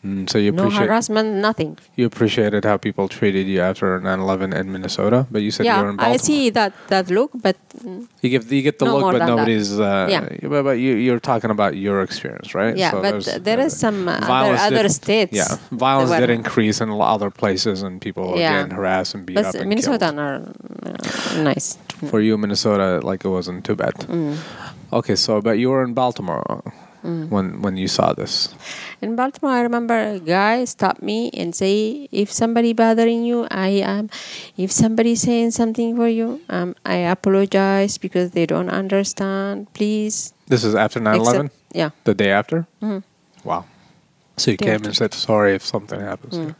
Mm, 0.00 0.30
so 0.30 0.38
you 0.38 0.50
No 0.52 0.62
appreciate 0.64 0.86
harassment, 0.88 1.28
nothing. 1.44 1.76
you 1.94 2.06
appreciated 2.06 2.64
how 2.64 2.78
people 2.78 3.06
treated 3.06 3.46
you 3.46 3.60
after 3.60 4.00
9/11 4.00 4.54
in 4.56 4.72
Minnesota, 4.72 5.26
but 5.30 5.42
you 5.42 5.50
said 5.50 5.66
you 5.66 5.72
were 5.72 5.84
Yeah, 5.84 5.90
in 5.90 5.96
Baltimore. 5.96 6.14
I 6.14 6.16
see 6.16 6.48
that 6.56 6.72
that 6.88 7.10
look, 7.10 7.30
but 7.34 7.56
mm, 7.84 8.08
You 8.22 8.30
give 8.30 8.50
you 8.50 8.62
get 8.62 8.78
the 8.78 8.86
No 8.86 8.96
look, 8.96 9.12
but 9.18 9.26
nobody's. 9.26 9.76
Uh, 9.78 10.06
Yeah. 10.08 10.24
But, 10.48 10.62
but 10.64 10.76
you 10.80 10.96
you're 10.96 11.20
talking 11.20 11.50
about 11.52 11.76
your 11.76 12.00
experience, 12.00 12.54
right? 12.56 12.72
yeah, 12.80 12.92
So 12.92 13.02
but 13.04 13.44
there 13.44 13.60
uh, 13.60 13.66
is 13.68 13.76
some 13.76 14.08
uh, 14.08 14.16
other 14.24 14.56
other 14.56 14.82
did- 14.88 14.92
states. 15.02 15.36
Yeah, 15.36 15.52
violence 15.68 16.10
did 16.16 16.30
increase 16.32 16.80
in 16.80 16.88
other 16.88 17.28
places, 17.30 17.82
and 17.84 18.00
people 18.00 18.24
Yeah. 18.40 18.56
getting 18.56 18.72
harassed 18.80 19.12
and 19.14 19.26
beat 19.28 19.36
But 19.36 19.52
up. 19.52 19.54
And 19.60 19.68
Minnesota 19.68 20.06
are 20.16 20.40
uh, 20.88 21.42
nice. 21.44 21.76
For 22.08 22.20
you, 22.24 22.38
Minnesota, 22.40 23.04
like 23.04 23.20
it 23.28 23.28
wasn't 23.28 23.68
too 23.68 23.76
bad. 23.76 23.94
Mm. 24.08 24.40
Okay, 24.96 25.16
so 25.16 25.40
but 25.44 25.58
you 25.60 25.68
were 25.68 25.84
in 25.84 25.92
Baltimore 25.92 26.42
when 27.02 27.62
when 27.62 27.76
you 27.76 27.88
saw 27.88 28.12
this. 28.12 28.52
In 29.02 29.16
Baltimore, 29.16 29.52
I 29.52 29.60
remember 29.62 29.96
a 29.96 30.18
guy 30.20 30.64
stopped 30.64 31.02
me 31.02 31.30
and 31.32 31.54
say, 31.54 32.08
"If 32.12 32.30
somebody 32.30 32.72
bothering 32.72 33.24
you, 33.24 33.46
I 33.50 33.80
am. 33.82 34.10
If 34.56 34.70
somebody 34.70 35.14
saying 35.14 35.52
something 35.52 35.96
for 35.96 36.08
you, 36.08 36.40
um, 36.48 36.74
I 36.84 36.96
apologize 37.08 37.96
because 37.98 38.30
they 38.32 38.44
don't 38.46 38.68
understand. 38.70 39.72
Please." 39.72 40.32
This 40.48 40.64
is 40.64 40.74
after 40.74 41.00
9/11. 41.00 41.46
Accept- 41.46 41.56
Yeah. 41.72 41.90
The 42.04 42.14
day 42.14 42.30
after? 42.30 42.66
Mhm. 42.82 43.02
Wow. 43.44 43.64
So 44.36 44.50
you 44.50 44.56
Day 44.56 44.66
came 44.66 44.74
after. 44.76 44.88
and 44.88 44.96
said 44.96 45.14
sorry 45.14 45.54
if 45.54 45.64
something 45.64 46.00
happens. 46.00 46.34
to 46.34 46.42
you. 46.42 46.54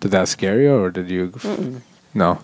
Did 0.00 0.10
that 0.12 0.28
scare 0.28 0.60
you, 0.60 0.74
or 0.74 0.90
did 0.90 1.10
you? 1.10 1.32
No. 2.14 2.38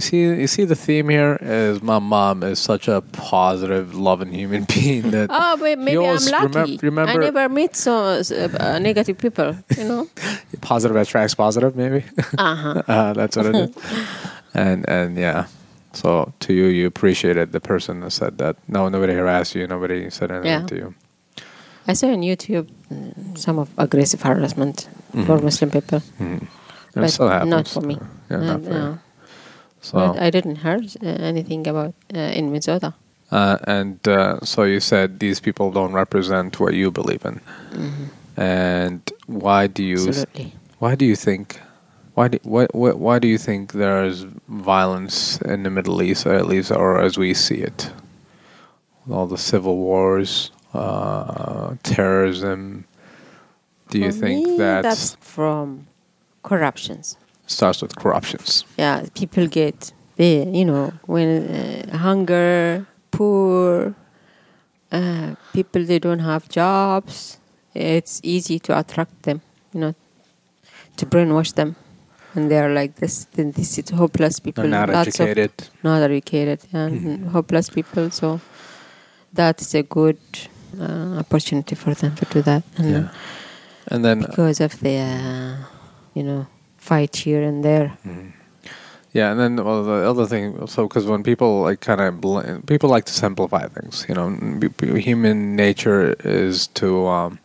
You 0.00 0.02
see, 0.02 0.40
you 0.40 0.46
see, 0.46 0.64
the 0.64 0.74
theme 0.74 1.10
here 1.10 1.36
is 1.42 1.82
my 1.82 1.98
mom 1.98 2.42
is 2.42 2.58
such 2.58 2.88
a 2.88 3.02
positive, 3.12 3.94
loving 3.94 4.32
human 4.32 4.64
being 4.74 5.10
that. 5.10 5.28
Oh, 5.30 5.58
but 5.58 5.78
maybe 5.78 5.98
I'm 5.98 6.04
always 6.04 6.32
remem- 6.32 6.54
lucky. 6.54 6.78
remember- 6.80 7.20
I 7.22 7.24
never 7.30 7.48
meet 7.50 7.76
so 7.76 8.22
uh, 8.32 8.78
negative 8.78 9.18
people. 9.18 9.56
You 9.76 9.84
know. 9.84 10.08
positive 10.62 10.96
attracts 10.96 11.34
positive, 11.34 11.76
maybe. 11.76 12.06
uh-huh. 12.38 12.82
uh, 12.88 13.12
that's 13.12 13.36
what 13.36 13.44
it 13.44 13.54
is. 13.54 13.76
and 14.54 14.88
and 14.88 15.18
yeah, 15.18 15.48
so 15.92 16.32
to 16.40 16.54
you, 16.54 16.64
you 16.68 16.86
appreciated 16.86 17.52
the 17.52 17.60
person 17.60 18.00
that 18.00 18.12
said 18.12 18.38
that. 18.38 18.56
No, 18.68 18.88
nobody 18.88 19.12
harassed 19.12 19.54
you. 19.54 19.66
Nobody 19.66 20.08
said 20.08 20.30
anything 20.30 20.60
Yeah. 20.62 20.66
to 20.66 20.76
you. 20.76 20.94
I 21.86 21.92
saw 21.92 22.08
on 22.08 22.22
YouTube 22.22 22.70
mm, 22.90 23.36
some 23.36 23.58
of 23.58 23.68
aggressive 23.76 24.22
harassment 24.22 24.88
for 25.26 25.38
Muslim 25.40 25.70
people. 25.70 26.00
It 26.18 27.18
but 27.18 27.44
not 27.44 27.68
for 27.68 27.82
me. 27.82 27.98
Yeah, 28.30 28.38
not 28.38 28.64
for 28.64 28.70
no. 28.70 28.98
So, 29.80 29.98
But 29.98 30.18
I 30.20 30.30
didn't 30.30 30.56
hear 30.56 30.78
uh, 31.02 31.06
anything 31.06 31.66
about 31.66 31.94
uh, 32.14 32.18
in 32.18 32.46
Minnesota. 32.52 32.92
uh, 33.32 33.56
and 33.66 33.96
uh, 34.08 34.40
so 34.44 34.64
you 34.64 34.80
said 34.80 35.18
these 35.20 35.40
people 35.40 35.70
don't 35.72 35.92
represent 35.92 36.58
what 36.60 36.74
you 36.74 36.90
believe 36.90 37.24
in, 37.24 37.40
and 38.36 39.00
why 39.26 39.66
do 39.68 39.82
you? 39.82 40.08
Absolutely. 40.08 40.52
Why 40.80 40.94
do 40.96 41.04
you 41.04 41.16
think? 41.16 41.60
Why 42.14 42.28
do 42.28 42.38
why, 42.42 42.66
why, 42.72 42.90
why 42.92 43.18
do 43.18 43.28
you 43.28 43.38
think 43.38 43.72
there 43.72 44.04
is 44.04 44.26
violence 44.48 45.38
in 45.42 45.62
the 45.62 45.70
Middle 45.70 46.02
East, 46.02 46.26
or 46.26 46.34
at 46.34 46.46
least, 46.46 46.70
or 46.72 47.00
as 47.00 47.16
we 47.16 47.32
see 47.34 47.62
it, 47.62 47.90
all 49.08 49.26
the 49.26 49.38
civil 49.38 49.76
wars, 49.76 50.50
uh, 50.74 51.74
terrorism? 51.82 52.84
Do 53.90 53.98
you 53.98 54.12
For 54.12 54.18
think 54.20 54.46
me, 54.46 54.56
that's, 54.58 54.86
that's 54.88 55.16
from 55.20 55.86
corruptions? 56.42 57.16
Starts 57.50 57.82
with 57.82 57.94
corruptions? 57.96 58.64
Yeah, 58.78 59.06
people 59.14 59.46
get 59.46 59.92
they 60.16 60.44
you 60.58 60.64
know 60.64 60.92
when 61.06 61.28
uh, 61.48 61.96
hunger, 61.98 62.86
poor, 63.10 63.94
uh, 64.92 65.34
people 65.52 65.84
they 65.84 65.98
don't 65.98 66.20
have 66.20 66.48
jobs. 66.48 67.38
It's 67.74 68.20
easy 68.24 68.58
to 68.60 68.78
attract 68.78 69.22
them, 69.22 69.40
you 69.72 69.80
know, 69.80 69.94
to 70.96 71.06
brainwash 71.06 71.54
them, 71.54 71.76
and 72.34 72.50
they 72.50 72.58
are 72.58 72.72
like 72.80 72.94
this. 72.96 73.26
Then 73.34 73.52
this 73.52 73.78
is 73.78 73.90
hopeless 73.90 74.40
people. 74.40 74.62
They're 74.64 74.86
not 74.86 74.88
lots 74.88 75.20
of- 75.20 75.26
educated. 75.28 75.68
not 75.82 76.02
educated 76.02 76.60
and 76.72 77.28
hopeless 77.28 77.70
people. 77.70 78.10
So 78.10 78.40
that 79.32 79.60
is 79.60 79.74
a 79.74 79.82
good 79.82 80.18
uh, 80.80 81.18
opportunity 81.22 81.74
for 81.76 81.94
them 81.94 82.14
to 82.16 82.24
do 82.34 82.42
that. 82.42 82.62
And 82.76 82.90
Yeah. 82.90 83.08
And 83.88 84.04
then 84.04 84.20
because 84.20 84.60
of 84.60 84.78
the, 84.80 84.98
uh, 84.98 85.56
you 86.14 86.22
know, 86.22 86.46
fight 86.80 87.14
here 87.16 87.42
and 87.42 87.62
there. 87.64 87.96
Yeah, 89.12 89.32
and 89.32 89.40
then 89.40 89.56
well, 89.64 89.82
the 89.82 90.08
other 90.08 90.24
thing, 90.26 90.66
so 90.68 90.86
because 90.86 91.04
when 91.06 91.22
people 91.22 91.62
like 91.62 91.80
kind 91.80 92.00
of 92.00 92.20
bl- 92.20 92.60
people 92.66 92.88
like 92.88 93.04
to 93.06 93.12
simplify 93.12 93.66
things, 93.66 94.06
you 94.08 94.14
know, 94.14 94.30
b- 94.58 94.68
b- 94.68 95.00
human 95.00 95.56
nature 95.56 96.14
is 96.24 96.68
to 96.68 97.06
um, 97.08 97.38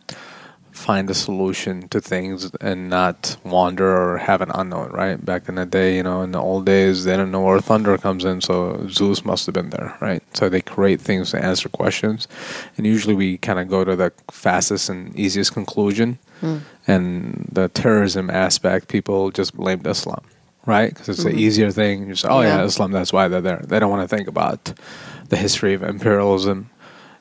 find 0.76 1.08
a 1.08 1.14
solution 1.14 1.88
to 1.88 2.00
things 2.00 2.50
and 2.60 2.90
not 2.90 3.36
wander 3.44 3.88
or 3.88 4.18
have 4.18 4.40
an 4.40 4.50
unknown. 4.54 4.90
Right? 4.90 5.22
Back 5.24 5.48
in 5.48 5.56
the 5.56 5.66
day, 5.66 5.96
you 5.96 6.02
know, 6.02 6.22
in 6.22 6.32
the 6.32 6.40
old 6.40 6.66
days, 6.66 7.04
they 7.04 7.16
don't 7.16 7.30
know 7.30 7.42
where 7.42 7.60
thunder 7.60 7.96
comes 7.98 8.24
in, 8.24 8.40
so 8.40 8.86
Zeus 8.88 9.24
must 9.24 9.46
have 9.46 9.54
been 9.54 9.70
there, 9.70 9.96
right? 10.00 10.22
So 10.36 10.48
they 10.48 10.60
create 10.60 11.00
things 11.00 11.30
to 11.30 11.42
answer 11.42 11.68
questions, 11.68 12.28
and 12.76 12.86
usually 12.86 13.14
we 13.14 13.38
kind 13.38 13.58
of 13.58 13.68
go 13.68 13.84
to 13.84 13.96
the 13.96 14.12
fastest 14.30 14.88
and 14.88 15.16
easiest 15.16 15.52
conclusion. 15.52 16.18
Hmm. 16.40 16.58
And 16.86 17.48
the 17.50 17.68
terrorism 17.68 18.28
aspect, 18.28 18.88
people 18.88 19.30
just 19.30 19.56
blamed 19.56 19.86
Islam 19.86 20.22
right? 20.66 20.92
Because 20.92 21.08
it's 21.08 21.22
the 21.22 21.30
hmm. 21.30 21.38
easier 21.38 21.70
thing. 21.70 22.08
You 22.08 22.16
say, 22.16 22.28
oh 22.28 22.40
yeah. 22.40 22.58
Yeah. 22.58 22.64
Islam. 22.64 22.90
That's 22.90 23.12
why 23.12 23.28
they're 23.28 23.40
there. 23.40 23.62
They 23.64 23.78
don't 23.78 23.88
want 23.88 24.08
to 24.08 24.16
think 24.16 24.26
about 24.26 24.74
the 25.28 25.36
history 25.36 25.74
of 25.74 25.82
imperialism 25.84 26.70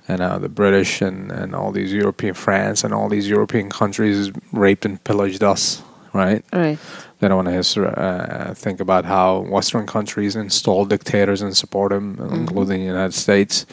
and 0.08 0.22
uh, 0.22 0.38
the 0.38 0.50
British 0.50 1.02
and, 1.02 1.32
and 1.32 1.56
all 1.56 1.72
these 1.72 1.92
European 1.92 2.34
France 2.34 2.84
and 2.84 2.94
all 2.94 3.10
these 3.10 3.28
European 3.28 3.70
countries 3.70 4.32
raped 4.52 4.86
and 4.86 5.04
pillaged 5.04 5.44
us, 5.44 5.82
right? 6.14 6.44
Right. 6.54 6.78
They 7.20 7.30
don't 7.30 7.46
want 7.46 7.64
to 7.64 7.88
uh, 7.88 8.54
think 8.54 8.80
about 8.80 9.06
how 9.06 9.40
Western 9.40 9.88
countries 9.88 10.36
install 10.36 10.86
dictators 10.86 11.42
and 11.42 11.56
support 11.56 11.92
them, 11.92 12.20
including 12.32 12.80
the 12.80 12.86
United 12.86 13.14
States. 13.14 13.66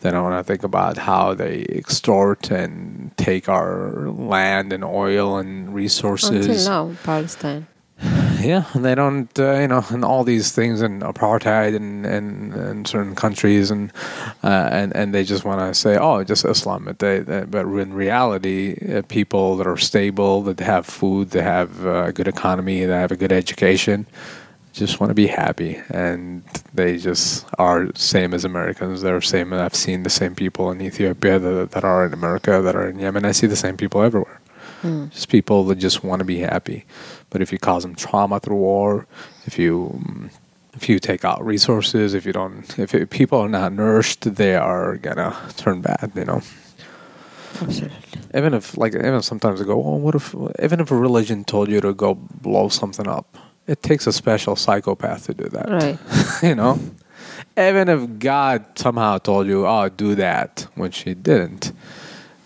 They 0.00 0.10
don't 0.10 0.24
want 0.24 0.38
to 0.38 0.44
think 0.44 0.64
about 0.64 0.98
how 0.98 1.32
they 1.32 1.64
extort 1.68 2.50
and 2.50 3.16
take 3.16 3.48
our 3.48 4.10
land 4.10 4.72
and 4.72 4.84
oil 4.84 5.38
and 5.38 5.72
resources. 5.74 6.46
Until 6.46 6.64
now, 6.64 6.96
Palestine. 7.04 7.66
Yeah, 8.38 8.64
and 8.72 8.84
they 8.84 8.94
don't, 8.94 9.36
uh, 9.38 9.58
you 9.58 9.68
know, 9.68 9.84
and 9.90 10.04
all 10.04 10.22
these 10.22 10.52
things 10.52 10.80
and 10.80 11.02
apartheid 11.02 11.74
and 11.74 12.06
and, 12.06 12.54
and 12.54 12.86
certain 12.86 13.14
countries 13.14 13.70
and 13.70 13.92
uh, 14.44 14.68
and 14.70 14.94
and 14.94 15.14
they 15.14 15.24
just 15.24 15.44
want 15.44 15.60
to 15.60 15.74
say, 15.74 15.96
oh, 15.96 16.22
just 16.24 16.44
Islam. 16.44 16.84
But 16.84 16.98
they, 17.00 17.18
they 17.20 17.44
but 17.44 17.66
in 17.66 17.92
reality, 17.94 18.76
uh, 18.94 19.02
people 19.02 19.56
that 19.56 19.66
are 19.66 19.76
stable, 19.76 20.42
that 20.42 20.60
have 20.60 20.86
food, 20.86 21.30
that 21.30 21.42
have 21.42 21.84
uh, 21.84 22.04
a 22.04 22.12
good 22.12 22.28
economy, 22.28 22.84
that 22.84 22.94
have 22.94 23.12
a 23.12 23.16
good 23.16 23.32
education, 23.32 24.06
just 24.72 25.00
want 25.00 25.10
to 25.10 25.14
be 25.14 25.26
happy, 25.26 25.80
and 25.90 26.44
they 26.72 26.98
just 26.98 27.44
are 27.58 27.88
same 27.94 28.32
as 28.34 28.44
Americans. 28.44 29.02
They're 29.02 29.20
same. 29.20 29.52
I've 29.52 29.74
seen 29.74 30.04
the 30.04 30.10
same 30.10 30.34
people 30.34 30.70
in 30.70 30.80
Ethiopia 30.80 31.38
that, 31.38 31.72
that 31.72 31.84
are 31.84 32.06
in 32.06 32.12
America, 32.12 32.60
that 32.62 32.76
are 32.76 32.88
in 32.88 32.98
Yemen. 32.98 33.24
I 33.24 33.32
see 33.32 33.46
the 33.48 33.56
same 33.56 33.76
people 33.76 34.02
everywhere. 34.02 34.40
Just 35.10 35.28
people 35.28 35.64
that 35.64 35.76
just 35.76 36.04
want 36.04 36.20
to 36.20 36.24
be 36.24 36.38
happy. 36.38 36.84
But 37.30 37.42
if 37.42 37.52
you 37.52 37.58
cause 37.58 37.82
them 37.82 37.94
trauma 37.94 38.40
through 38.40 38.56
war, 38.56 39.06
if 39.46 39.58
you 39.58 40.30
if 40.74 40.88
you 40.88 40.98
take 40.98 41.24
out 41.24 41.44
resources, 41.44 42.14
if 42.14 42.24
you 42.24 42.32
don't, 42.32 42.78
if 42.78 42.94
it, 42.94 43.10
people 43.10 43.40
are 43.40 43.48
not 43.48 43.72
nourished, 43.72 44.34
they 44.36 44.54
are 44.54 44.96
gonna 44.96 45.36
turn 45.56 45.80
bad. 45.80 46.12
You 46.14 46.24
know. 46.24 46.42
Absolutely. 47.60 47.96
Even 48.34 48.54
if, 48.54 48.76
like, 48.76 48.94
even 48.94 49.22
sometimes 49.22 49.58
they 49.58 49.66
go, 49.66 49.82
"Oh, 49.82 49.96
what 49.96 50.14
if?" 50.14 50.34
Even 50.62 50.80
if 50.80 50.90
a 50.90 50.96
religion 50.96 51.44
told 51.44 51.68
you 51.68 51.80
to 51.80 51.92
go 51.92 52.14
blow 52.14 52.68
something 52.68 53.08
up, 53.08 53.36
it 53.66 53.82
takes 53.82 54.06
a 54.06 54.12
special 54.12 54.54
psychopath 54.54 55.26
to 55.26 55.34
do 55.34 55.48
that. 55.48 55.68
Right. 55.68 55.98
you 56.42 56.54
know. 56.54 56.78
Even 57.56 57.88
if 57.88 58.18
God 58.20 58.64
somehow 58.76 59.18
told 59.18 59.48
you, 59.48 59.66
"Oh, 59.66 59.88
do 59.88 60.14
that," 60.14 60.68
when 60.76 60.92
she 60.92 61.14
didn't, 61.14 61.72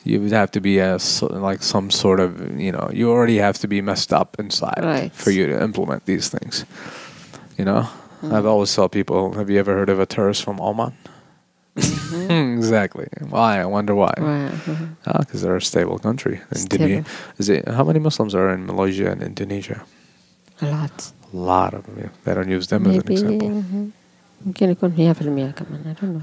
you 0.04 0.20
would 0.20 0.32
have 0.32 0.50
to 0.52 0.60
be 0.60 0.78
a 0.78 0.98
like 1.30 1.62
some 1.62 1.90
sort 1.90 2.20
of 2.20 2.58
you 2.58 2.72
know 2.72 2.90
you 2.92 3.10
already 3.10 3.38
have 3.38 3.58
to 3.58 3.68
be 3.68 3.80
messed 3.80 4.12
up 4.12 4.36
inside 4.38 4.82
Right. 4.82 5.12
for 5.12 5.30
you 5.30 5.46
to 5.46 5.62
implement 5.62 6.06
these 6.06 6.28
things. 6.28 6.64
You 7.58 7.64
know, 7.64 7.82
mm-hmm. 8.22 8.34
I've 8.34 8.46
always 8.46 8.74
tell 8.74 8.88
people, 8.88 9.34
"Have 9.34 9.50
you 9.50 9.58
ever 9.60 9.74
heard 9.74 9.88
of 9.90 10.00
a 10.00 10.06
terrorist 10.06 10.42
from 10.42 10.60
Oman?" 10.60 10.92
Mm-hmm. 11.76 12.30
exactly. 12.58 13.08
Why? 13.30 13.60
I 13.60 13.66
wonder 13.66 13.94
why. 13.94 14.12
Right. 14.18 14.50
Ah, 14.52 14.66
mhm. 14.66 15.18
because 15.20 15.42
they're 15.42 15.56
a 15.56 15.62
stable 15.62 15.98
country. 15.98 16.40
Stable. 16.52 16.84
Indone- 16.86 17.06
is 17.38 17.48
it 17.48 17.68
how 17.68 17.84
many 17.84 17.98
Muslims 17.98 18.34
are 18.34 18.50
in 18.52 18.66
Malaysia 18.66 19.10
and 19.10 19.22
Indonesia? 19.22 19.82
A 20.60 20.66
lot. 20.66 21.12
A 21.32 21.36
lot 21.36 21.72
of 21.74 21.86
them. 21.86 21.96
Yeah. 21.98 22.08
They 22.24 22.34
don't 22.34 22.48
use 22.50 22.66
them 22.68 22.86
as 22.86 22.96
an 22.96 23.02
Maybe. 23.08 23.46
Mm-hmm. 23.48 23.88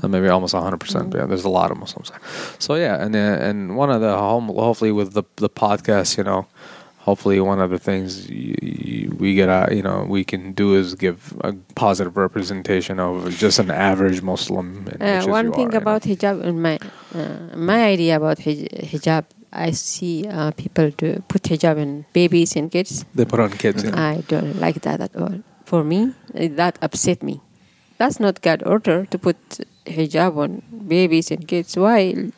Uh, 0.03 0.07
maybe 0.07 0.27
almost 0.27 0.53
100%. 0.53 1.13
Yeah, 1.13 1.25
there's 1.25 1.45
a 1.45 1.49
lot 1.49 1.71
of 1.71 1.77
Muslims. 1.77 2.11
So, 2.59 2.75
yeah, 2.75 3.03
and 3.03 3.15
uh, 3.15 3.19
and 3.19 3.77
one 3.77 3.89
of 3.89 4.01
the, 4.01 4.15
hopefully 4.17 4.91
with 4.91 5.13
the, 5.13 5.23
the 5.37 5.49
podcast, 5.49 6.17
you 6.17 6.23
know, 6.23 6.47
hopefully 6.97 7.39
one 7.39 7.59
of 7.59 7.69
the 7.69 7.79
things 7.79 8.27
we 8.27 9.33
get 9.35 9.49
out, 9.49 9.75
you 9.75 9.81
know, 9.81 10.05
we 10.07 10.23
can 10.23 10.53
do 10.53 10.75
is 10.75 10.95
give 10.95 11.33
a 11.41 11.53
positive 11.75 12.15
representation 12.17 12.99
of 12.99 13.29
just 13.37 13.59
an 13.59 13.71
average 13.71 14.21
Muslim. 14.21 14.87
Uh, 14.99 15.25
one 15.25 15.51
thing 15.51 15.73
are, 15.73 15.77
about 15.77 16.05
you 16.05 16.15
know. 16.15 16.17
hijab, 16.17 16.43
in 16.43 16.61
my, 16.61 16.77
uh, 17.15 17.55
my 17.55 17.83
idea 17.85 18.17
about 18.17 18.37
hijab 18.37 19.25
I 19.51 19.71
see 19.71 20.27
uh, 20.27 20.51
people 20.51 20.91
to 20.91 21.23
put 21.27 21.43
hijab 21.43 21.77
in 21.77 22.05
babies 22.13 22.55
and 22.55 22.71
kids. 22.71 23.05
They 23.15 23.25
put 23.25 23.39
on 23.39 23.51
kids. 23.51 23.83
Yeah. 23.83 23.99
I 23.99 24.21
don't 24.27 24.59
like 24.59 24.81
that 24.81 25.01
at 25.01 25.15
all. 25.15 25.41
For 25.65 25.83
me, 25.83 26.13
that 26.33 26.77
upset 26.81 27.23
me. 27.23 27.41
That's 27.99 28.19
not 28.19 28.41
God 28.41 28.63
order 28.65 29.05
to 29.05 29.17
put 29.19 29.37
hijab 29.85 30.37
on 30.37 30.63
babies 30.87 31.29
and 31.31 31.45
kids. 31.47 31.75
Why? 31.77 32.31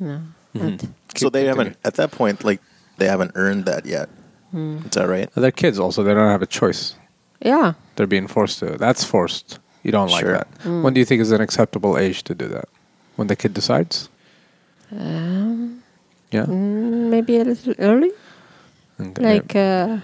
No. 0.00 0.22
not. 0.54 0.84
So 1.16 1.28
they 1.30 1.44
haven't 1.44 1.76
at 1.84 1.94
that 1.94 2.10
point 2.10 2.42
like 2.44 2.60
they 2.96 3.06
haven't 3.06 3.32
earned 3.36 3.64
that 3.66 3.86
yet. 3.86 4.08
Is 4.54 4.90
that 4.96 5.06
right? 5.08 5.28
they're 5.36 5.50
kids 5.52 5.78
also 5.78 6.02
they 6.02 6.14
don't 6.14 6.30
have 6.30 6.40
a 6.40 6.46
choice 6.48 6.94
Yeah. 7.44 7.74
they're 7.96 8.06
being 8.06 8.26
forced 8.26 8.58
to. 8.60 8.78
That's 8.78 9.04
forced. 9.04 9.58
You 9.82 9.92
don't 9.92 10.10
like 10.10 10.24
Sure. 10.24 10.32
that. 10.32 10.48
When 10.64 10.94
do 10.94 10.98
you 11.00 11.04
think 11.04 11.20
is 11.20 11.30
an 11.30 11.40
acceptable 11.42 11.98
age 11.98 12.24
to 12.24 12.34
do 12.34 12.48
that? 12.48 12.68
When 13.16 13.28
the 13.28 13.36
kid 13.36 13.52
decides? 13.52 14.08
Um, 14.92 15.82
Yeah. 16.32 16.46
mm, 16.46 17.10
maybe 17.10 17.36
a 17.36 17.44
little 17.44 17.74
early. 17.78 18.12
Okay. 18.98 19.22
Like, 19.22 19.52
uh, 19.54 19.98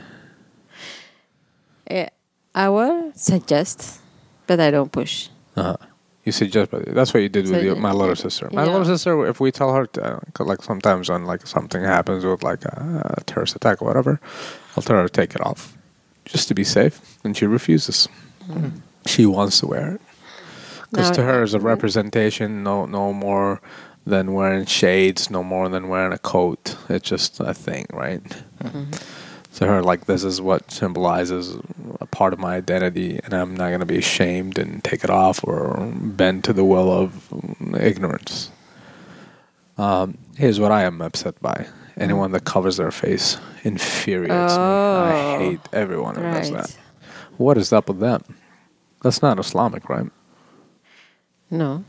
eh, 1.88 2.08
I 2.54 2.68
will 2.68 3.12
suggest, 3.16 4.00
but 4.46 4.60
I 4.60 4.70
don't 4.70 4.90
push. 4.92 5.28
uh-huh. 5.56 5.76
you 6.24 6.32
suggest, 6.32 6.70
but 6.70 6.84
that's 6.94 7.12
what 7.12 7.20
you 7.22 7.28
did 7.28 7.50
with 7.50 7.62
your, 7.64 7.76
my 7.76 7.92
little 7.92 8.14
sister. 8.16 8.48
My 8.52 8.62
Yeah. 8.64 8.70
little 8.72 8.86
sister, 8.86 9.26
if 9.26 9.40
we 9.40 9.50
tell 9.50 9.72
her, 9.74 9.86
to, 9.86 10.00
uh, 10.16 10.20
'cause, 10.34 10.46
like 10.46 10.62
sometimes 10.62 11.08
when 11.10 11.24
like 11.26 11.46
something 11.46 11.82
happens 11.82 12.24
with 12.24 12.42
like 12.42 12.64
a, 12.64 13.16
a 13.18 13.24
terrorist 13.24 13.56
attack 13.56 13.82
or 13.82 13.86
whatever, 13.86 14.20
I'll 14.76 14.82
tell 14.82 14.96
her 14.96 15.08
to 15.08 15.12
take 15.20 15.34
it 15.34 15.40
off, 15.44 15.76
just 16.24 16.48
to 16.48 16.54
be 16.54 16.64
safe, 16.64 17.00
and 17.24 17.36
she 17.36 17.46
refuses. 17.46 18.08
She 19.06 19.26
wants 19.26 19.58
to 19.60 19.66
wear 19.66 19.94
it 19.94 20.00
because 20.90 21.08
Now- 21.10 21.16
to 21.16 21.22
her 21.24 21.42
it's 21.42 21.54
a 21.54 21.60
representation. 21.60 22.62
No, 22.62 22.86
no 22.86 23.12
more 23.12 23.60
than 24.06 24.32
wearing 24.34 24.66
shades, 24.66 25.30
no 25.30 25.42
more 25.42 25.68
than 25.68 25.88
wearing 25.88 26.12
a 26.12 26.18
coat. 26.18 26.76
It's 26.88 27.08
just 27.08 27.40
a 27.40 27.54
thing, 27.54 27.86
right? 27.92 28.22
To 29.56 29.66
her, 29.66 29.82
like 29.82 30.06
this 30.06 30.24
is 30.24 30.40
what 30.40 30.70
symbolizes 30.70 31.56
a 32.02 32.06
part 32.06 32.32
of 32.32 32.38
my 32.38 32.54
identity, 32.56 33.18
and 33.24 33.32
I'm 33.34 33.52
not 33.56 33.68
going 33.68 33.80
to 33.80 33.86
be 33.86 33.98
ashamed 33.98 34.58
and 34.58 34.82
take 34.84 35.02
it 35.04 35.10
off 35.10 35.40
or 35.44 35.76
bend 36.20 36.44
to 36.44 36.52
the 36.52 36.64
will 36.64 36.90
of 36.92 37.28
ignorance. 37.78 38.50
Um, 39.78 40.18
here's 40.36 40.60
what 40.60 40.72
I 40.72 40.82
am 40.84 41.00
upset 41.00 41.40
by: 41.40 41.66
Anyone 41.96 42.32
that 42.32 42.44
covers 42.44 42.76
their 42.76 42.90
face 42.90 43.38
infuriates 43.64 44.56
me. 44.56 44.62
I 44.62 45.12
Oh. 45.12 45.38
hate 45.38 45.60
everyone 45.72 46.14
who 46.16 46.22
does 46.22 46.50
that. 46.50 46.76
What 47.38 47.56
is 47.58 47.72
up 47.72 47.88
with 47.88 48.00
them? 48.00 48.22
That's 49.02 49.22
not 49.22 49.38
Islamic, 49.38 49.88
right? 49.88 50.10
No. 51.50 51.84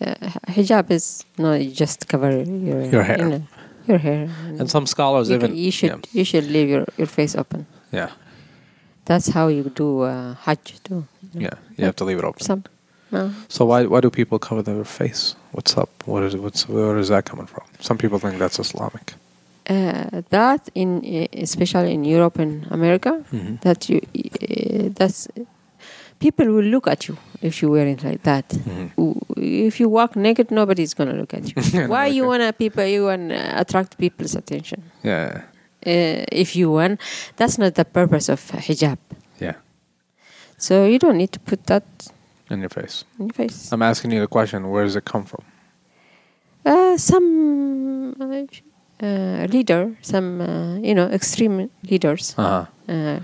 Uh, 0.00 0.14
hijab 0.48 0.90
is 0.90 1.24
not 1.38 1.60
you 1.60 1.70
just 1.70 2.08
cover 2.08 2.30
your 2.30 2.82
Your 2.94 3.02
hair. 3.02 3.18
You 3.18 3.28
know, 3.28 3.42
your 3.88 3.98
hair. 3.98 4.28
And 4.58 4.70
some 4.70 4.86
scholars 4.86 5.28
you, 5.28 5.36
even 5.36 5.56
you 5.56 5.70
should 5.70 6.06
you 6.12 6.24
should 6.24 6.44
leave 6.46 6.68
your, 6.68 6.84
your 6.96 7.06
face 7.08 7.34
open. 7.34 7.66
yeah, 7.92 7.98
yeah, 7.98 8.10
That's 9.08 9.28
how 9.36 9.48
you 9.56 9.64
do 9.82 9.88
uh, 10.02 10.34
Hajj 10.44 10.66
too. 10.84 11.00
yeah. 11.44 11.54
You 11.76 11.84
have 11.86 11.96
to 11.96 12.04
leave 12.08 12.18
it 12.22 12.24
open. 12.24 12.42
Some. 12.50 12.62
No. 13.10 13.30
So 13.48 13.64
why 13.70 13.86
why 13.92 14.00
do 14.04 14.10
people 14.10 14.38
cover 14.38 14.62
their 14.62 14.84
face? 14.84 15.22
What's 15.52 15.72
up? 15.82 15.88
What 16.06 16.22
is 16.26 16.34
what's 16.44 16.68
where 16.68 16.98
is 17.02 17.08
that 17.08 17.24
coming 17.30 17.46
from? 17.46 17.64
Some 17.80 17.96
people 18.02 18.18
think 18.18 18.38
that's 18.38 18.58
Islamic. 18.66 19.14
Uh, 19.70 20.22
that 20.30 20.62
in 20.74 20.90
uh, 21.04 21.26
especially 21.42 21.92
in 21.98 22.04
Europe 22.16 22.36
and 22.44 22.66
America, 22.70 23.12
Mhm. 23.32 23.60
that 23.66 23.88
you 23.88 23.98
uh, 23.98 24.88
that's 24.98 25.28
people 26.18 26.46
will 26.54 26.64
look 26.74 26.86
at 26.86 27.00
you 27.08 27.16
if 27.42 27.62
you 27.62 27.70
wear 27.74 27.86
it 27.94 28.02
like 28.04 28.22
that. 28.30 28.46
Mhm. 28.48 28.90
If 29.68 29.80
you 29.80 29.88
walk 29.98 30.16
naked, 30.16 30.50
nobody's 30.50 30.94
gonna 30.94 31.14
look 31.20 31.32
at 31.38 31.44
you. 31.48 31.88
Why 31.94 32.06
you 32.16 32.26
wanna 32.26 32.52
people 32.52 32.84
you 32.84 33.04
wanna 33.10 33.40
attract 33.62 33.96
people's 33.98 34.34
attention? 34.36 34.82
Yeah, 35.04 35.42
if 35.82 36.56
you 36.56 36.70
want, 36.70 37.00
that's 37.36 37.58
not 37.58 37.74
the 37.74 37.84
purpose 37.84 38.28
of 38.28 38.40
hijab. 38.50 38.98
yeah, 39.40 39.54
So 40.58 40.84
you 40.86 40.98
don't 40.98 41.16
need 41.16 41.32
to 41.32 41.40
put 41.40 41.66
that 41.66 41.84
in 42.50 42.60
your 42.60 42.68
face. 42.70 43.04
in 43.18 43.26
your 43.26 43.34
face. 43.34 43.72
I'm 43.72 43.82
asking 43.82 44.10
you 44.12 44.20
the 44.20 44.26
question: 44.28 44.70
Where 44.70 44.84
does 44.84 44.96
it 44.96 45.04
come 45.04 45.24
from? 45.24 45.44
Uh, 46.66 46.96
some 46.98 48.14
uh, 48.20 49.04
uh, 49.06 49.46
leader, 49.46 49.96
some 50.02 50.40
uh, 50.40 50.76
you 50.78 50.94
know 50.94 51.06
extreme 51.08 51.70
leaders, 51.90 52.34
Uh 52.36 52.42
huh. 52.42 52.92
uh, 52.92 53.20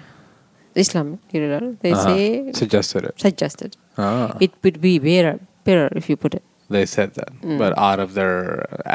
Islam 0.74 1.18
leader, 1.32 1.76
they 1.82 1.92
Uh-huh. 1.92 2.04
say 2.04 2.52
Suggested 2.52 3.04
it. 3.04 3.14
suggested 3.20 3.76
Ah. 3.98 4.36
it 4.40 4.52
would 4.62 4.80
be 4.80 4.98
better 4.98 5.38
better 5.64 5.88
if 5.96 6.08
you 6.08 6.16
put 6.16 6.34
it. 6.34 6.42
They 6.74 6.86
said 6.86 7.10
that, 7.18 7.30
Mm. 7.42 7.58
but 7.62 7.72
out 7.88 8.00
of 8.04 8.10
their 8.18 8.38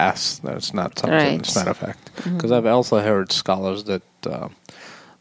ass, 0.08 0.24
that's 0.48 0.72
not 0.80 0.90
something. 1.00 1.20
Right. 1.28 1.40
It's 1.44 1.56
not 1.60 1.68
a 1.76 1.78
fact. 1.86 2.04
Mm-hmm. 2.16 2.36
Because 2.36 2.52
I've 2.56 2.70
also 2.78 2.96
heard 3.10 3.28
scholars 3.32 3.80
that 3.92 4.02
uh, 4.36 4.48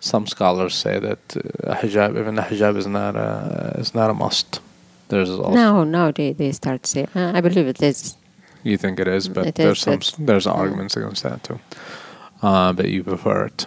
some 0.00 0.24
scholars 0.34 0.74
say 0.84 0.94
that 1.08 1.22
uh, 1.36 1.74
hijab, 1.82 2.10
even 2.20 2.34
the 2.40 2.42
hijab, 2.50 2.74
is 2.82 2.86
not 2.86 3.14
a 3.16 3.28
is 3.82 3.90
not 3.94 4.08
a 4.10 4.14
must. 4.24 4.60
There's 5.10 5.30
also 5.30 5.54
Now 5.64 5.84
now 5.98 6.06
they 6.18 6.28
they 6.40 6.52
start 6.52 6.78
to 6.84 6.88
say 6.94 7.02
uh, 7.18 7.38
I 7.38 7.40
believe 7.46 7.66
it 7.74 7.80
is. 7.90 8.16
you 8.70 8.76
think 8.82 8.98
it 9.04 9.08
is, 9.18 9.28
but 9.36 9.44
It 9.46 9.54
there's 9.54 9.86
is, 9.86 10.06
some 10.06 10.26
there's 10.26 10.46
arguments 10.46 10.96
against 10.98 11.22
that 11.22 11.38
too. 11.46 11.58
Uh, 12.48 12.72
but 12.78 12.86
you 12.94 13.00
prefer 13.04 13.46
it. 13.50 13.66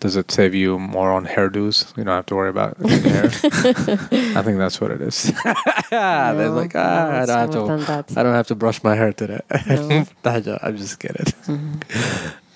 Does 0.00 0.16
it 0.16 0.30
save 0.30 0.54
you 0.54 0.78
more 0.78 1.12
on 1.12 1.26
hairdos? 1.26 1.94
You 1.96 2.04
don't 2.04 2.14
have 2.14 2.26
to 2.26 2.34
worry 2.34 2.48
about 2.48 2.78
hair. 2.78 3.24
I 3.24 4.42
think 4.42 4.56
that's 4.56 4.80
what 4.80 4.90
it 4.90 5.02
is. 5.02 5.30
They're 5.90 6.32
No, 6.34 6.52
like, 6.56 6.72
no, 6.74 6.80
ah, 6.80 7.20
I 7.20 7.26
don't 7.26 7.80
have 7.82 8.06
to. 8.06 8.18
I 8.18 8.22
don't 8.22 8.34
have 8.34 8.46
to 8.48 8.54
brush 8.54 8.82
my 8.82 8.94
hair 8.96 9.12
today. 9.12 9.40
No. 9.68 10.06
I'm 10.62 10.76
just 10.78 10.98
kidding. 11.00 11.26
Mhm. 11.44 11.82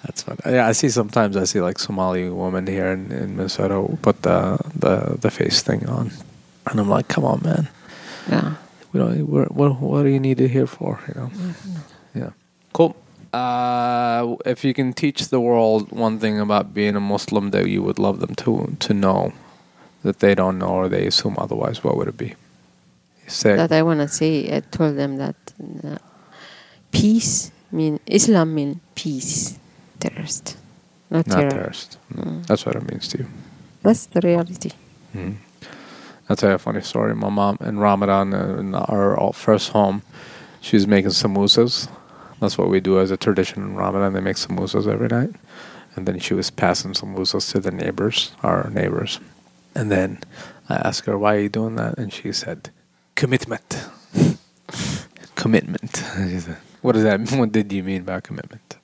That's 0.05 0.23
fun. 0.23 0.39
Yeah, 0.47 0.67
I 0.67 0.73
see 0.73 0.89
sometimes 0.89 1.37
I 1.37 1.45
see 1.45 1.61
like 1.61 1.79
Somali 1.79 2.29
women 2.31 2.67
here 2.67 2.89
in, 2.93 3.13
in 3.13 3.37
Minnesota 3.37 3.77
put 4.03 4.23
the, 4.23 4.59
the 4.75 5.17
the 5.21 5.31
face 5.31 5.63
thing 5.63 5.87
on, 5.89 6.13
and 6.71 6.81
I'm 6.81 6.89
like, 6.89 7.09
come 7.09 7.25
on, 7.25 7.41
man. 7.43 7.69
Yeah. 8.31 8.55
We 8.93 9.01
don't. 9.01 9.29
What 9.29 9.53
what 9.53 9.81
what 9.81 10.03
do 10.03 10.09
you 10.09 10.21
need 10.21 10.41
it 10.41 10.49
here 10.49 10.67
for? 10.67 11.01
You 11.09 11.15
know. 11.15 11.31
Yeah. 12.15 12.31
Cool. 12.73 12.97
Uh, 13.35 14.37
if 14.47 14.65
you 14.65 14.73
can 14.73 14.93
teach 14.93 15.29
the 15.29 15.41
world 15.41 15.91
one 15.91 16.21
thing 16.21 16.39
about 16.39 16.73
being 16.73 16.95
a 16.95 17.01
Muslim 17.01 17.51
that 17.51 17.67
you 17.69 17.83
would 17.83 17.99
love 17.99 18.21
them 18.21 18.35
to 18.37 18.77
to 18.79 18.95
know 18.95 19.33
that 20.05 20.21
they 20.21 20.35
don't 20.37 20.57
know 20.63 20.75
or 20.81 20.89
they 20.89 21.05
assume 21.07 21.35
otherwise, 21.45 21.83
what 21.83 21.97
would 21.97 22.07
it 22.07 22.17
be? 22.17 22.35
Say. 23.27 23.57
That 23.57 23.73
I 23.73 23.83
wanna 23.83 24.07
say. 24.07 24.55
I 24.57 24.61
told 24.61 24.97
them 24.97 25.17
that 25.17 25.35
uh, 25.83 25.99
peace 26.93 27.51
mean 27.73 27.99
Islam 28.07 28.55
mean 28.55 28.81
peace, 28.95 29.59
terrorist, 29.99 30.57
not, 31.11 31.27
not 31.27 31.37
terror. 31.37 31.51
terrorist. 31.51 31.99
Mm. 32.15 32.47
That's 32.47 32.65
what 32.65 32.77
it 32.77 32.87
means 32.89 33.09
to 33.09 33.19
you. 33.19 33.27
That's 33.83 34.07
the 34.07 34.21
reality. 34.21 34.71
Mm. 35.13 35.37
I'll 36.29 36.37
tell 36.37 36.51
you 36.51 36.55
a 36.55 36.59
funny 36.59 36.83
story. 36.83 37.15
My 37.17 37.31
mom 37.31 37.59
in 37.61 37.79
Ramadan, 37.79 38.33
uh, 38.33 38.61
in 38.61 38.75
our 38.77 39.33
first 39.33 39.71
home, 39.71 40.03
she 40.61 40.77
was 40.77 40.87
making 40.87 41.11
samosas. 41.11 41.89
That's 42.45 42.59
what 42.59 42.69
we 42.69 42.81
do 42.81 43.01
as 43.01 43.11
a 43.11 43.17
tradition 43.17 43.63
in 43.63 43.75
Ramadan. 43.75 44.13
They 44.13 44.21
make 44.21 44.37
samosas 44.37 44.87
every 44.87 45.09
night. 45.09 45.31
And 45.97 46.07
then 46.07 46.19
she 46.19 46.35
was 46.35 46.51
passing 46.51 46.93
samosas 46.93 47.51
to 47.53 47.59
the 47.59 47.71
neighbors, 47.71 48.33
our 48.43 48.69
neighbors. 48.69 49.19
And 49.75 49.91
then 49.91 50.21
I 50.69 50.75
asked 50.75 51.07
her, 51.07 51.17
why 51.17 51.37
are 51.37 51.41
you 51.41 51.49
doing 51.49 51.77
that? 51.77 51.97
And 51.97 52.13
she 52.13 52.33
said, 52.33 52.69
commitment. 53.15 53.89
commitment. 55.37 55.97
Said, 55.97 56.59
what 56.83 56.93
does 56.93 57.05
that 57.05 57.19
mean? 57.19 57.39
What 57.39 57.53
did 57.53 57.73
you 57.73 57.83
mean 57.83 58.03
by 58.05 58.21
commitment? 58.21 58.77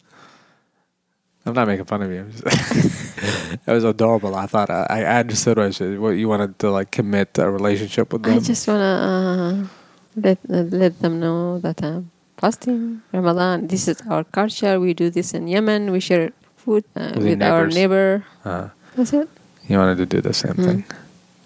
I'm 1.45 1.53
not 1.53 1.69
making 1.69 1.85
fun 1.85 2.01
of 2.01 2.11
you. 2.11 2.27
It 2.47 3.61
was 3.67 3.85
adorable. 3.85 4.35
I 4.35 4.47
thought 4.47 4.71
I, 4.71 4.87
I 4.89 5.21
understood 5.21 5.59
what 5.59 5.75
she, 5.75 5.99
what 5.99 6.11
you 6.11 6.29
wanted 6.29 6.59
to 6.61 6.71
like 6.71 6.91
commit 6.91 7.37
a 7.39 7.51
relationship 7.51 8.11
with 8.13 8.23
them. 8.23 8.37
I 8.37 8.41
just 8.41 8.67
wanna 8.69 9.67
uh, 9.67 9.69
let 10.17 10.39
let 10.49 11.01
them 11.01 11.21
know 11.21 11.59
that 11.61 11.83
I'm 11.83 12.11
fasting 12.41 13.03
Ramadan. 13.13 13.67
This 13.69 13.89
is 13.89 14.01
our 14.09 14.25
culture. 14.25 14.81
We 14.81 14.95
do 14.95 15.11
this 15.11 15.35
in 15.35 15.47
Yemen. 15.49 15.93
We 15.93 16.01
share 16.01 16.33
food 16.57 16.85
uh, 16.97 17.13
With 17.17 17.25
with, 17.39 17.43
our 17.43 17.67
neighbor. 17.69 18.25
uh, 18.45 18.69
That's 18.97 19.13
it. 19.13 19.29
you 19.69 19.79
wanted 19.79 19.99
to 19.99 20.07
do 20.07 20.21
the 20.21 20.33
same 20.33 20.55
Mm. 20.57 20.65
thing. 20.65 20.85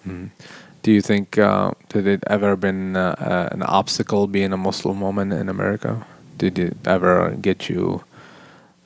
Mm. 0.07 0.31
Do 0.83 0.93
you 0.93 1.01
think 1.01 1.39
uh, 1.39 1.73
did 1.89 2.07
it 2.07 2.23
ever 2.29 2.57
been 2.57 2.95
uh, 2.97 3.15
uh, 3.19 3.49
an 3.57 3.63
obstacle 3.63 4.27
being 4.27 4.53
a 4.53 4.57
Muslim 4.57 5.01
woman 5.01 5.33
in 5.33 5.49
America? 5.49 6.05
Did 6.39 6.59
it 6.59 6.77
ever 6.87 7.35
get 7.41 7.69
you 7.71 8.05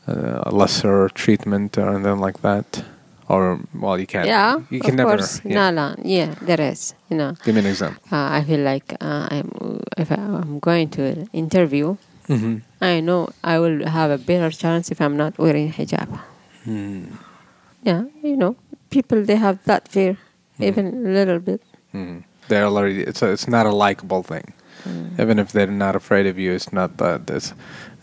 uh, 0.07 0.43
a 0.47 0.51
lesser 0.55 1.09
treatment 1.11 1.77
or 1.79 1.95
anything 1.95 2.21
like 2.21 2.41
that? 2.43 2.85
Or 3.29 3.61
well, 3.75 3.99
you 4.01 4.07
can't. 4.07 4.27
yeah, 4.27 4.61
you 4.71 4.81
can 4.81 4.91
of 4.91 4.97
never. 4.97 5.17
course. 5.17 5.41
yeah. 5.45 5.71
No, 5.71 5.71
no, 5.71 5.95
yeah, 6.03 6.35
there 6.41 6.61
is. 6.61 6.95
You 7.11 7.17
know, 7.19 7.35
Give 7.45 7.55
me 7.55 7.61
an 7.61 7.67
example. 7.67 8.03
uh, 8.11 8.29
I 8.39 8.45
feel 8.45 8.61
like 8.61 8.93
uh, 9.01 9.29
I'm 9.31 9.81
if 9.99 10.11
I'm 10.11 10.59
going 10.61 10.89
to 10.91 11.03
an 11.05 11.29
interview, 11.33 11.97
Mm-hmm. 12.29 12.57
I 12.85 13.01
know 13.01 13.31
I 13.43 13.59
will 13.59 13.87
have 13.89 14.11
a 14.11 14.19
better 14.19 14.51
chance 14.51 14.91
if 14.91 15.01
I'm 15.01 15.17
not 15.17 15.39
wearing 15.39 15.73
hijab. 15.73 16.09
Mm. 16.67 17.17
Yeah, 17.83 18.05
you 18.23 18.37
know, 18.37 18.55
people 18.91 19.25
they 19.25 19.37
have 19.37 19.65
that 19.65 19.89
fear, 19.89 20.19
even 20.59 20.87
a 21.07 21.09
little 21.09 21.39
bit. 21.39 21.63
Mm. 21.95 22.25
They're 22.49 22.67
already. 22.67 23.03
It's 23.03 23.23
a, 23.23 23.31
it's 23.33 23.49
not 23.49 23.65
a 23.65 23.73
likable 23.73 24.23
thing. 24.23 24.53
Mm. 24.85 25.19
Even 25.21 25.39
if 25.39 25.53
they're 25.53 25.67
not 25.85 25.97
afraid 25.97 26.27
of 26.27 26.39
you, 26.39 26.53
it's 26.53 26.71
not 26.71 26.99
that. 26.99 27.31
It's, 27.31 27.55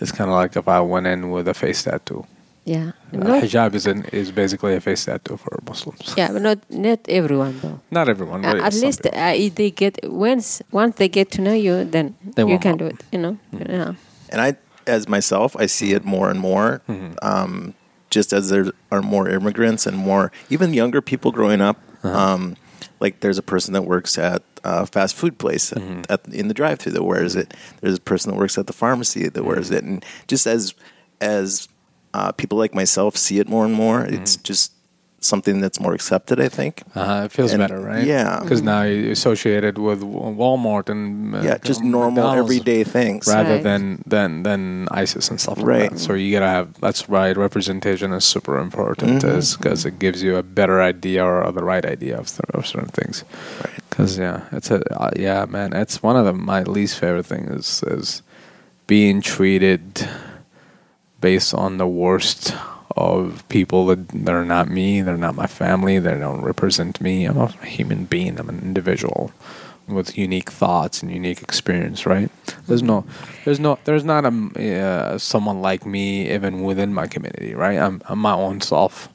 it's 0.01 0.11
kind 0.11 0.29
of 0.29 0.35
like 0.35 0.55
if 0.55 0.67
I 0.67 0.79
went 0.81 1.05
in 1.07 1.29
with 1.29 1.47
a 1.47 1.53
face 1.53 1.83
tattoo. 1.83 2.25
Yeah, 2.67 2.91
Uh, 3.13 3.41
hijab 3.41 3.75
is 3.75 3.85
an, 3.85 4.05
is 4.11 4.31
basically 4.31 4.73
a 4.75 4.81
face 4.81 5.05
tattoo 5.05 5.37
for 5.37 5.59
Muslims. 5.69 6.15
yeah, 6.17 6.31
but 6.33 6.41
not 6.41 6.57
not 6.69 6.99
everyone 7.07 7.59
though. 7.61 7.79
Not 7.91 8.09
everyone. 8.09 8.43
Uh, 8.43 8.55
at 8.65 8.73
least 8.73 9.05
uh, 9.05 9.33
if 9.45 9.53
they 9.53 9.69
get 9.69 9.99
once 10.03 10.63
once 10.71 10.95
they 10.97 11.07
get 11.07 11.29
to 11.31 11.41
know 11.41 11.53
you, 11.53 11.85
then 11.85 12.15
They 12.35 12.43
you 12.43 12.57
can 12.59 12.73
up. 12.73 12.79
do 12.79 12.85
it. 12.87 13.03
You 13.11 13.19
know, 13.19 13.37
Mm. 13.53 13.69
yeah. 13.69 13.93
And 14.31 14.41
I, 14.41 14.55
as 14.87 15.07
myself, 15.07 15.55
I 15.63 15.67
see 15.67 15.93
it 15.93 16.03
more 16.05 16.31
and 16.31 16.39
more. 16.39 16.81
Mhm. 16.89 17.13
Um, 17.21 17.73
just 18.09 18.33
as 18.33 18.49
there 18.49 18.65
are 18.91 19.01
more 19.03 19.29
immigrants 19.29 19.85
and 19.85 19.95
more, 19.97 20.31
even 20.49 20.73
younger 20.73 21.01
people 21.01 21.31
growing 21.31 21.61
up. 21.61 21.77
Uh-huh. 22.03 22.17
Um, 22.33 22.55
like 22.99 23.19
there's 23.19 23.37
a 23.37 23.43
person 23.43 23.73
that 23.73 23.83
works 23.85 24.17
at 24.17 24.41
a 24.63 24.85
fast 24.87 25.15
food 25.15 25.37
place 25.37 25.71
at, 25.71 25.81
Mhm. 25.83 26.05
at, 26.09 26.21
in 26.33 26.47
the 26.47 26.53
drive-through 26.53 26.93
that 26.93 27.03
wears 27.03 27.35
it. 27.35 27.53
There's 27.81 27.97
a 27.97 28.01
person 28.01 28.31
that 28.31 28.37
works 28.39 28.57
at 28.57 28.65
the 28.65 28.73
pharmacy 28.73 29.29
that 29.29 29.43
wears 29.43 29.67
Mm-hmm. 29.69 29.77
it, 29.77 29.83
and 29.83 30.05
just 30.27 30.47
as 30.47 30.73
as 31.21 31.67
uh, 32.15 32.31
people 32.41 32.57
like 32.63 32.73
myself 32.81 33.11
see 33.25 33.37
it 33.43 33.47
more 33.55 33.65
and 33.69 33.73
more, 33.83 33.99
it's 34.15 34.33
Mm-hmm. 34.37 34.51
just 34.53 34.71
something 35.33 35.57
that's 35.63 35.79
more 35.85 35.93
accepted. 35.99 36.37
I 36.47 36.49
think. 36.59 36.73
Uh, 36.95 37.23
it 37.25 37.31
feels 37.37 37.51
And- 37.53 37.59
better, 37.63 37.79
right? 37.91 38.05
yeah. 38.15 38.39
Because 38.43 38.61
now 38.73 38.83
you 38.83 39.09
associate 39.19 39.63
it 39.71 39.77
with 39.87 40.01
Walmart 40.41 40.87
and 40.93 41.03
uh, 41.35 41.41
yeah, 41.47 41.57
just 41.69 41.81
normal 41.81 42.11
McDonald's 42.23 42.45
everyday 42.51 42.83
things. 42.97 43.21
rather 43.27 43.55
Right. 43.55 43.63
than 43.69 43.83
than 44.13 44.29
than 44.47 44.61
ISIS 45.03 45.25
and 45.31 45.37
stuff 45.43 45.57
like 45.57 45.67
Right. 45.75 45.89
that. 45.91 45.99
So 46.05 46.13
you 46.21 46.29
gotta 46.37 46.51
have 46.57 46.67
that's 46.85 47.01
right. 47.19 47.35
Representation 47.47 48.13
is 48.19 48.23
super 48.35 48.55
important 48.67 49.11
because 49.21 49.85
it 49.89 49.95
gives 50.05 50.19
you 50.25 50.37
a 50.37 50.43
better 50.59 50.77
idea 50.91 51.21
or 51.25 51.51
the 51.59 51.65
right 51.73 51.85
idea 51.95 52.15
of, 52.21 52.27
th- 52.35 52.49
of 52.53 52.61
certain 52.73 52.93
things. 52.99 53.15
Right. 53.63 53.79
Because 53.89 54.11
yeah, 54.25 54.37
it's 54.57 54.69
a 54.77 54.79
uh, 55.03 55.09
yeah, 55.27 55.41
man. 55.55 55.69
It's 55.83 55.97
one 56.09 56.17
of 56.21 56.25
the, 56.29 56.33
my 56.53 56.61
least 56.77 56.93
favorite 57.01 57.25
things 57.33 57.49
is 57.59 57.69
is 57.97 58.07
being 58.93 59.21
treated 59.35 59.81
based 61.25 61.53
on 61.65 61.71
the 61.83 61.89
worst 62.05 62.53
of 62.95 63.21
people 63.49 63.81
that 63.89 64.01
they're 64.25 64.49
not 64.55 64.67
me, 64.69 65.01
they're 65.05 65.25
not 65.27 65.35
my 65.43 65.49
family, 65.63 65.95
they 65.97 66.17
don't 66.25 66.43
represent 66.53 67.01
me. 67.01 67.25
I'm 67.25 67.37
a 67.37 67.47
human 67.77 68.01
being. 68.05 68.33
I'm 68.39 68.49
an 68.55 68.61
individual. 68.71 69.31
with 69.87 70.17
unique 70.17 70.51
thoughts 70.51 71.01
and 71.01 71.11
unique 71.11 71.41
experience, 71.41 72.05
right? 72.05 72.29
There's 72.67 72.81
no, 72.81 73.05
there's 73.43 73.59
no, 73.59 73.77
there's 73.83 74.03
not 74.03 74.25
a 74.25 74.81
uh, 74.81 75.17
someone 75.17 75.61
like 75.61 75.85
me 75.85 76.31
even 76.33 76.63
within 76.63 76.93
my 76.93 77.07
community, 77.07 77.53
right? 77.53 77.77
I'm 77.77 78.01
I'm 78.05 78.19
my 78.19 78.33
own 78.33 78.61
self, 78.61 79.09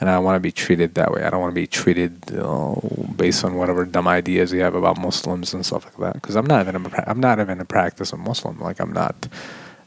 and 0.00 0.10
I 0.10 0.18
want 0.18 0.36
to 0.36 0.40
be 0.40 0.52
treated 0.52 0.94
that 0.94 1.12
way. 1.12 1.22
I 1.22 1.30
don't 1.30 1.40
want 1.40 1.52
to 1.52 1.60
be 1.60 1.66
treated 1.66 2.36
uh, 2.36 2.74
based 3.16 3.44
on 3.44 3.54
whatever 3.54 3.84
dumb 3.84 4.08
ideas 4.08 4.52
you 4.52 4.60
have 4.60 4.74
about 4.74 4.98
Muslims 4.98 5.54
and 5.54 5.64
stuff 5.64 5.84
like 5.84 5.96
that. 5.98 6.14
Because 6.14 6.36
I'm 6.36 6.46
not 6.46 6.66
even 6.66 6.84
a, 6.84 7.04
I'm 7.06 7.20
not 7.20 7.38
even 7.38 7.60
a 7.60 7.64
practice 7.64 8.12
of 8.12 8.18
Muslim. 8.18 8.58
Like 8.58 8.80
I'm 8.80 8.92
not, 8.92 9.28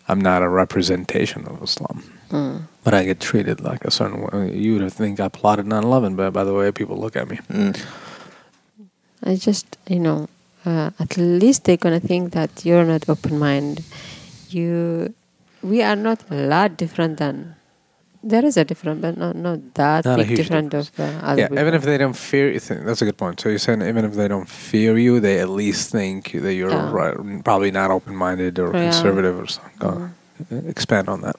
I'm 0.07 0.19
not 0.19 0.41
a 0.41 0.49
representation 0.49 1.45
of 1.47 1.61
Islam. 1.63 2.03
But 2.83 2.93
I 2.93 3.03
get 3.03 3.19
treated 3.19 3.61
like 3.61 3.85
a 3.85 3.91
certain 3.91 4.21
way. 4.21 4.55
You 4.55 4.79
would 4.79 4.93
think 4.93 5.19
I 5.19 5.27
plotted 5.27 5.65
9/11, 5.65 6.15
but 6.15 6.31
by 6.31 6.43
the 6.43 6.53
way 6.53 6.71
people 6.71 6.97
look 6.97 7.15
at 7.15 7.29
me. 7.29 7.39
Mm. 7.49 7.77
I 9.23 9.35
just, 9.35 9.77
you 9.87 9.99
know, 9.99 10.29
uh, 10.65 10.89
at 10.99 11.17
least 11.17 11.65
they're 11.65 11.77
gonna 11.77 11.99
think 11.99 12.33
that 12.33 12.65
you're 12.65 12.85
not 12.85 13.07
open 13.07 13.37
minded. 13.37 13.85
You, 14.49 15.13
we 15.61 15.83
are 15.83 15.95
not 15.95 16.23
a 16.29 16.35
lot 16.35 16.77
different 16.77 17.17
than. 17.17 17.55
There 18.23 18.45
is 18.45 18.55
a 18.57 18.63
different, 18.63 19.01
but 19.01 19.17
not 19.17 19.35
not 19.35 19.59
that 19.73 20.05
Not 20.05 20.17
big 20.17 20.27
huge 20.27 20.37
different 20.37 20.73
of 20.75 20.91
uh, 20.99 21.03
other 21.23 21.41
Yeah, 21.41 21.61
even 21.61 21.73
if 21.73 21.83
they 21.83 21.97
don't 21.97 22.15
fear 22.15 22.51
you, 22.51 22.59
think, 22.59 22.85
that's 22.85 23.01
a 23.01 23.05
good 23.05 23.17
point. 23.17 23.39
So 23.39 23.49
you're 23.49 23.57
saying 23.57 23.81
even 23.81 24.05
if 24.05 24.13
they 24.13 24.27
don't 24.27 24.47
fear 24.47 24.97
you, 24.97 25.19
they 25.19 25.39
at 25.39 25.49
least 25.49 25.91
think 25.91 26.31
that 26.31 26.53
you're 26.53 26.69
Yeah. 26.69 26.91
right, 26.93 27.43
probably 27.43 27.71
not 27.71 27.89
open-minded 27.89 28.59
or 28.59 28.69
Yeah. 28.73 28.91
conservative 28.91 29.35
or 29.39 29.47
something. 29.47 29.79
Go- 29.79 30.09
Expand 30.67 31.07
on 31.09 31.21
that. 31.21 31.35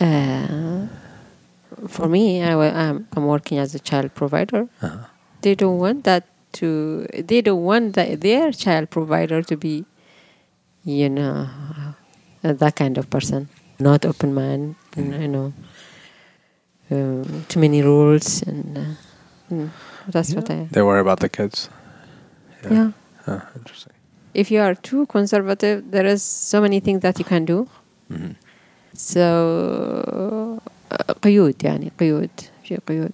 Uh, 0.00 0.88
for 1.88 2.08
me, 2.08 2.42
I, 2.42 2.52
I'm, 2.54 3.06
I'm 3.16 3.26
working 3.26 3.58
as 3.58 3.74
a 3.74 3.78
child 3.78 4.14
provider. 4.14 4.68
Uh-huh. 4.82 5.06
They 5.42 5.54
don't 5.54 5.78
want 5.78 6.04
that 6.04 6.24
to. 6.60 7.06
They 7.30 7.40
don't 7.40 7.64
want 7.64 7.94
that 7.94 8.20
their 8.20 8.52
child 8.52 8.90
provider 8.90 9.42
to 9.42 9.56
be, 9.56 9.84
you 10.84 11.08
know, 11.08 11.48
uh, 12.44 12.52
that 12.52 12.76
kind 12.76 12.98
of 12.98 13.08
person. 13.10 13.48
Not 13.80 14.04
open 14.04 14.32
mind. 14.34 14.76
You 14.96 15.28
know, 15.28 15.52
um, 16.91 17.45
too 17.49 17.59
many 17.59 17.81
rules 17.81 18.41
and. 18.43 18.77
Uh, 18.77 19.53
mm, 19.53 19.69
that's 20.07 20.33
what 20.35 20.49
I. 20.49 20.67
They 20.71 20.81
worry 20.81 21.01
about 21.01 21.19
the 21.19 21.29
kids. 21.29 21.69
Yeah. 22.69 22.91
Huh, 23.25 23.41
interesting. 23.55 23.93
If 24.33 24.51
you 24.51 24.61
are 24.61 24.75
too 24.75 25.05
conservative, 25.07 25.91
there 25.91 26.05
is 26.05 26.21
so 26.23 26.61
many 26.61 26.79
things 26.79 27.01
that 27.01 27.17
you 27.19 27.25
can 27.25 27.45
do. 27.45 27.67
Mhm. 28.11 28.35
So 28.93 29.23
uh, 30.91 31.13
قيود 31.21 31.63
يعني 31.63 31.91
قيود 31.99 32.29
في 32.63 32.77
قيود 32.77 33.11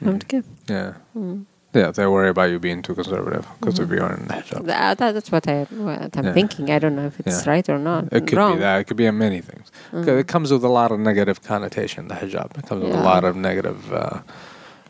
فهمت 0.00 0.22
كيف؟ 0.22 0.44
Yeah. 0.68 0.92
Mm. 1.16 1.44
Yeah, 1.75 1.91
they 1.91 2.07
worry 2.07 2.29
about 2.29 2.49
you 2.51 2.57
being 2.59 2.81
too 2.81 2.95
conservative 2.95 3.45
because 3.59 3.79
of 3.79 3.89
mm. 3.89 3.97
your 3.97 4.13
in 4.13 4.27
the 4.27 4.33
hijab. 4.35 4.65
That, 4.65 4.81
uh, 4.91 4.93
that- 4.95 5.13
that's 5.15 5.31
what 5.31 5.45
I 5.47 5.63
what 5.71 6.17
I'm 6.17 6.25
Yeah. 6.25 6.33
thinking. 6.33 6.71
I 6.71 6.79
don't 6.79 6.95
know 6.95 7.07
if 7.07 7.19
it's 7.19 7.45
Yeah. 7.45 7.51
right 7.51 7.67
or 7.69 7.77
not. 7.77 8.05
It 8.13 8.27
could 8.27 8.37
Wrong. 8.37 8.53
be 8.53 8.59
that. 8.59 8.79
It 8.79 8.83
could 8.87 8.97
be 8.97 9.05
in 9.05 9.17
many 9.17 9.41
things. 9.41 9.71
'Cause 9.91 10.07
It 10.07 10.25
mm. 10.25 10.33
comes 10.33 10.51
with 10.53 10.63
a 10.63 10.69
lot 10.79 10.91
of 10.93 10.99
negative 10.99 11.43
connotation. 11.43 12.07
The 12.07 12.15
hijab. 12.15 12.57
It 12.57 12.65
comes 12.67 12.81
with 12.85 12.95
a 12.95 13.03
lot 13.11 13.23
of 13.25 13.35
negative 13.35 13.79
uh, 13.93 14.19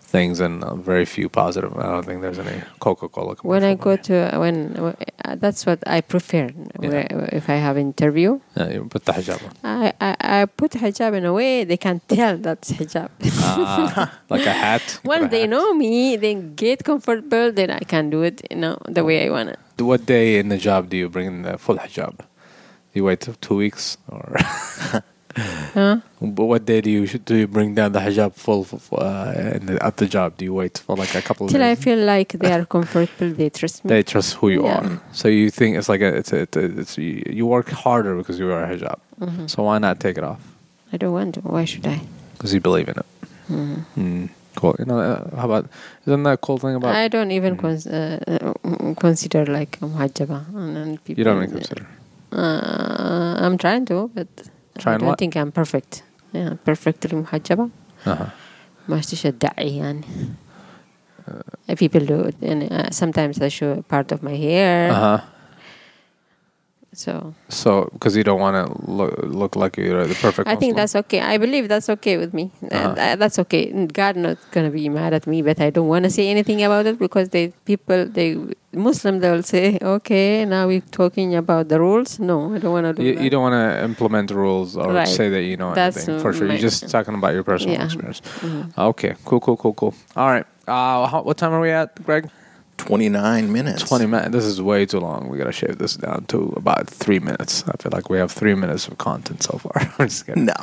things 0.05 0.39
and 0.39 0.63
very 0.83 1.05
few 1.05 1.27
positive. 1.29 1.75
I 1.77 1.83
don't 1.93 2.05
think 2.05 2.21
there's 2.21 2.39
any 2.39 2.61
Coca 2.79 3.07
Cola. 3.09 3.35
When 3.41 3.63
I 3.63 3.73
go 3.75 3.95
to 4.07 4.13
when 4.43 4.57
uh, 4.77 5.35
that's 5.43 5.65
what 5.65 5.79
I 5.87 6.01
prefer. 6.01 6.47
Where, 6.77 7.07
if 7.33 7.49
I 7.49 7.55
have 7.55 7.77
interview, 7.77 8.39
yeah, 8.55 8.69
you 8.73 8.85
put 8.85 9.03
the 9.05 9.13
hijab 9.13 9.41
on. 9.43 9.51
I, 9.63 9.93
I 9.99 10.41
I 10.41 10.45
put 10.45 10.71
hijab 10.83 11.13
in 11.19 11.25
a 11.25 11.33
way 11.33 11.63
they 11.65 11.77
can 11.77 11.99
tell 12.07 12.37
that's 12.37 12.71
hijab. 12.71 13.09
Ah, 13.41 14.19
like 14.29 14.45
a 14.45 14.53
hat. 14.65 14.81
You 15.03 15.09
put 15.09 15.09
Once 15.15 15.25
a 15.25 15.29
they 15.29 15.41
hat. 15.41 15.49
know 15.49 15.73
me, 15.73 16.15
they 16.15 16.35
get 16.35 16.83
comfortable. 16.83 17.51
Then 17.51 17.71
I 17.71 17.79
can 17.93 18.09
do 18.09 18.21
it, 18.23 18.41
you 18.51 18.57
know, 18.57 18.77
the 18.87 19.03
way 19.03 19.25
I 19.25 19.29
want 19.29 19.49
it. 19.49 19.59
What 19.81 20.05
day 20.05 20.37
in 20.39 20.49
the 20.49 20.57
job 20.57 20.89
do 20.89 20.95
you 20.97 21.09
bring 21.09 21.27
in 21.27 21.41
the 21.41 21.57
full 21.57 21.77
hijab? 21.77 22.19
You 22.93 23.03
wait 23.03 23.27
two 23.41 23.55
weeks, 23.57 23.97
or 24.07 24.35
Huh? 25.37 25.99
but 26.21 26.45
what 26.45 26.65
day 26.65 26.79
do 26.79 26.89
you 26.89 27.05
do 27.07 27.35
you 27.35 27.47
bring 27.47 27.75
down 27.75 27.91
the 27.91 27.99
hijab 27.99 28.33
full, 28.35 28.63
full, 28.63 28.99
uh, 28.99 29.33
the, 29.67 29.77
at 29.81 29.97
the 29.97 30.05
job? 30.07 30.37
Do 30.37 30.45
you 30.45 30.53
wait 30.53 30.77
for 30.77 30.95
like 30.95 31.13
a 31.13 31.21
couple 31.21 31.45
of 31.47 31.51
Till 31.51 31.61
I 31.63 31.75
feel 31.75 31.99
like 31.99 32.29
they 32.33 32.53
are 32.53 32.65
comfortable, 32.65 33.33
they 33.33 33.49
trust 33.49 33.83
me. 33.83 33.89
they 33.89 34.01
trust 34.03 34.35
who 34.35 34.47
you 34.49 34.63
Yeah. 34.63 34.77
are. 34.77 35.01
So 35.11 35.27
you 35.27 35.49
think 35.51 35.75
it's 35.77 35.89
like 35.89 35.99
a, 36.01 36.07
it's 36.19 36.31
a, 36.31 36.39
it's, 36.43 36.55
a, 36.57 36.63
it's 36.79 36.97
you, 36.97 37.21
you 37.29 37.45
work 37.45 37.69
harder 37.69 38.15
because 38.15 38.39
you 38.39 38.47
wear 38.47 38.63
a 38.63 38.69
hijab. 38.77 38.99
Mhm. 39.19 39.49
So 39.49 39.63
why 39.63 39.77
not 39.77 39.99
take 39.99 40.17
it 40.17 40.23
off? 40.23 40.39
I 40.93 40.97
don't 40.97 41.11
want 41.13 41.35
to. 41.35 41.41
Why 41.41 41.65
should 41.65 41.85
I? 41.85 41.99
Because 42.33 42.53
you 42.53 42.61
believe 42.61 42.87
in 42.87 42.97
it. 43.03 43.05
Mhm. 43.49 43.85
Mm. 43.97 44.29
Cool. 44.55 44.75
You 44.79 44.85
know, 44.85 44.99
uh, 44.99 45.35
how 45.35 45.45
about 45.51 45.65
isn't 46.07 46.23
that 46.23 46.31
a 46.31 46.37
cool 46.37 46.57
thing 46.57 46.75
about 46.75 46.95
I 46.95 47.09
don't 47.09 47.31
even 47.31 47.57
cons- 47.57 47.87
uh, 47.87 48.19
uh, 48.25 48.93
consider 48.95 49.45
like 49.45 49.77
muhajjaba. 49.81 50.39
And 50.55 50.75
then 50.77 50.97
people, 50.99 51.19
you 51.19 51.23
don't 51.25 51.43
even 51.43 51.51
consider? 51.51 51.85
Uh, 52.31 53.35
I'm 53.43 53.57
trying 53.57 53.85
to, 53.87 54.09
but 54.15 54.27
Trying 54.78 54.94
I 54.94 54.98
don't 54.98 55.08
what? 55.08 55.18
think 55.18 55.36
I'm 55.36 55.52
perfect. 55.52 56.02
Yeah, 56.32 56.54
perfectly 56.64 57.10
muhajjaba. 57.22 57.70
Uh-huh. 58.06 58.26
ما 58.88 59.00
تدعي 59.00 59.76
يعني. 59.76 60.04
Uh, 61.28 61.74
people 61.76 62.00
do 62.00 62.20
it, 62.22 62.34
and 62.42 62.72
uh, 62.72 62.90
sometimes 62.90 63.40
I 63.40 63.48
show 63.48 63.82
part 63.88 64.10
of 64.10 64.22
my 64.22 64.34
hair. 64.34 64.90
Uh 64.90 64.94
huh. 64.94 65.20
So 66.92 67.34
So 67.48 67.88
because 67.92 68.16
you 68.16 68.24
don't 68.24 68.40
want 68.40 68.56
to 68.58 68.90
look 68.90 69.14
look 69.22 69.54
like 69.54 69.76
you're 69.76 70.06
the 70.06 70.14
perfect. 70.16 70.48
I 70.48 70.56
think 70.56 70.72
Muslim. 70.74 70.76
that's 70.76 70.96
okay. 70.96 71.20
I 71.20 71.38
believe 71.38 71.68
that's 71.68 71.88
okay 71.88 72.16
with 72.16 72.34
me. 72.34 72.50
Uh, 72.64 72.74
Uh-huh. 72.74 72.94
th- 72.98 73.18
that's 73.22 73.38
okay. 73.46 73.64
God 73.86 74.16
not 74.16 74.38
gonna 74.50 74.70
be 74.70 74.88
mad 74.88 75.12
at 75.14 75.26
me, 75.26 75.38
but 75.42 75.60
I 75.60 75.70
don't 75.70 75.86
want 75.86 76.02
to 76.04 76.10
say 76.10 76.28
anything 76.28 76.64
about 76.64 76.86
it 76.86 76.98
because 76.98 77.28
they 77.28 77.52
people 77.64 78.06
they 78.06 78.28
Muslim 78.75 79.19
they'll 79.19 79.43
say, 79.43 79.77
okay, 79.81 80.45
now 80.45 80.67
we're 80.67 80.81
talking 80.91 81.35
about 81.35 81.69
the 81.69 81.79
rules. 81.79 82.19
No, 82.19 82.53
I 82.53 82.59
don't 82.59 82.71
want 82.73 82.85
to 82.85 82.93
do 82.93 83.03
You, 83.03 83.15
that. 83.15 83.23
you 83.23 83.29
don't 83.29 83.41
want 83.41 83.53
to 83.53 83.83
implement 83.83 84.31
rules 84.31 84.75
or 84.77 84.91
Right. 84.93 85.07
say 85.07 85.29
that 85.29 85.41
you 85.43 85.57
know 85.57 85.73
That's, 85.73 85.97
anything 85.97 86.19
for 86.21 86.33
sure. 86.33 86.47
You're 86.47 86.57
just 86.57 86.89
talking 86.89 87.15
about 87.15 87.33
your 87.33 87.43
personal 87.43 87.75
Yeah. 87.75 87.85
experience. 87.85 88.21
Mhm. 88.41 88.77
Okay, 88.77 89.15
cool, 89.25 89.39
cool, 89.39 89.57
cool, 89.57 89.73
cool. 89.73 89.93
All 90.15 90.29
right. 90.29 90.45
Uh, 90.67 91.05
how, 91.07 91.21
what 91.23 91.37
time 91.37 91.53
are 91.53 91.61
we 91.61 91.71
at, 91.71 91.89
Greg? 92.03 92.29
29 92.85 93.51
minutes. 93.51 93.83
Twenty 93.83 94.05
minutes. 94.05 94.31
This 94.31 94.45
is 94.45 94.61
way 94.61 94.85
too 94.85 94.99
long. 94.99 95.27
We 95.29 95.37
gotta 95.37 95.51
shave 95.51 95.77
this 95.77 95.95
down 95.95 96.25
to 96.27 96.53
about 96.55 96.87
three 96.87 97.19
minutes. 97.19 97.63
I 97.67 97.73
feel 97.81 97.91
like 97.91 98.09
we 98.09 98.17
have 98.17 98.31
three 98.31 98.53
minutes 98.55 98.87
of 98.87 98.97
content 98.97 99.41
so 99.43 99.57
far. 99.57 99.73
I'm 99.99 100.07
just 100.07 100.25
kidding. 100.25 100.45
No. 100.45 100.53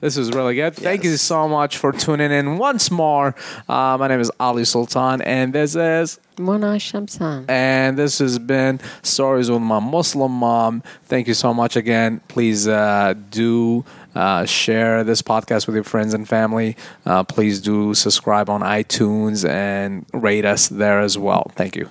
This 0.00 0.16
is 0.16 0.30
really 0.32 0.54
good. 0.56 0.74
Thank 0.74 1.04
you 1.04 1.16
so 1.16 1.48
much 1.48 1.76
for 1.76 1.92
tuning 1.92 2.32
in 2.32 2.58
once 2.58 2.90
more. 2.90 3.34
Uh, 3.68 3.96
my 3.98 4.08
name 4.08 4.20
is 4.20 4.30
Ali 4.40 4.64
Sultan, 4.64 5.22
and 5.22 5.52
this 5.52 5.76
is 5.76 6.18
Mona 6.38 6.76
Shamsan. 6.76 7.44
and 7.48 7.96
this 7.98 8.18
has 8.18 8.38
been 8.38 8.80
Stories 9.02 9.50
with 9.50 9.62
My 9.62 9.78
Muslim 9.80 10.32
Mom. 10.32 10.82
Thank 11.04 11.28
you 11.28 11.34
so 11.34 11.54
much 11.54 11.76
again. 11.76 12.20
Please 12.28 12.66
uh, 12.68 13.14
do 13.30 13.84
uh, 14.14 14.44
share 14.44 15.04
this 15.04 15.22
podcast 15.22 15.66
with 15.66 15.74
your 15.74 15.84
friends 15.84 16.14
and 16.14 16.28
family. 16.28 16.76
Uh, 17.04 17.24
please 17.24 17.60
do 17.60 17.94
subscribe 17.94 18.48
on 18.50 18.62
iTunes 18.62 19.48
and 19.48 20.06
rate 20.12 20.44
us 20.44 20.68
there 20.68 21.00
as 21.00 21.16
well. 21.18 21.50
Thank 21.54 21.76
you. 21.76 21.88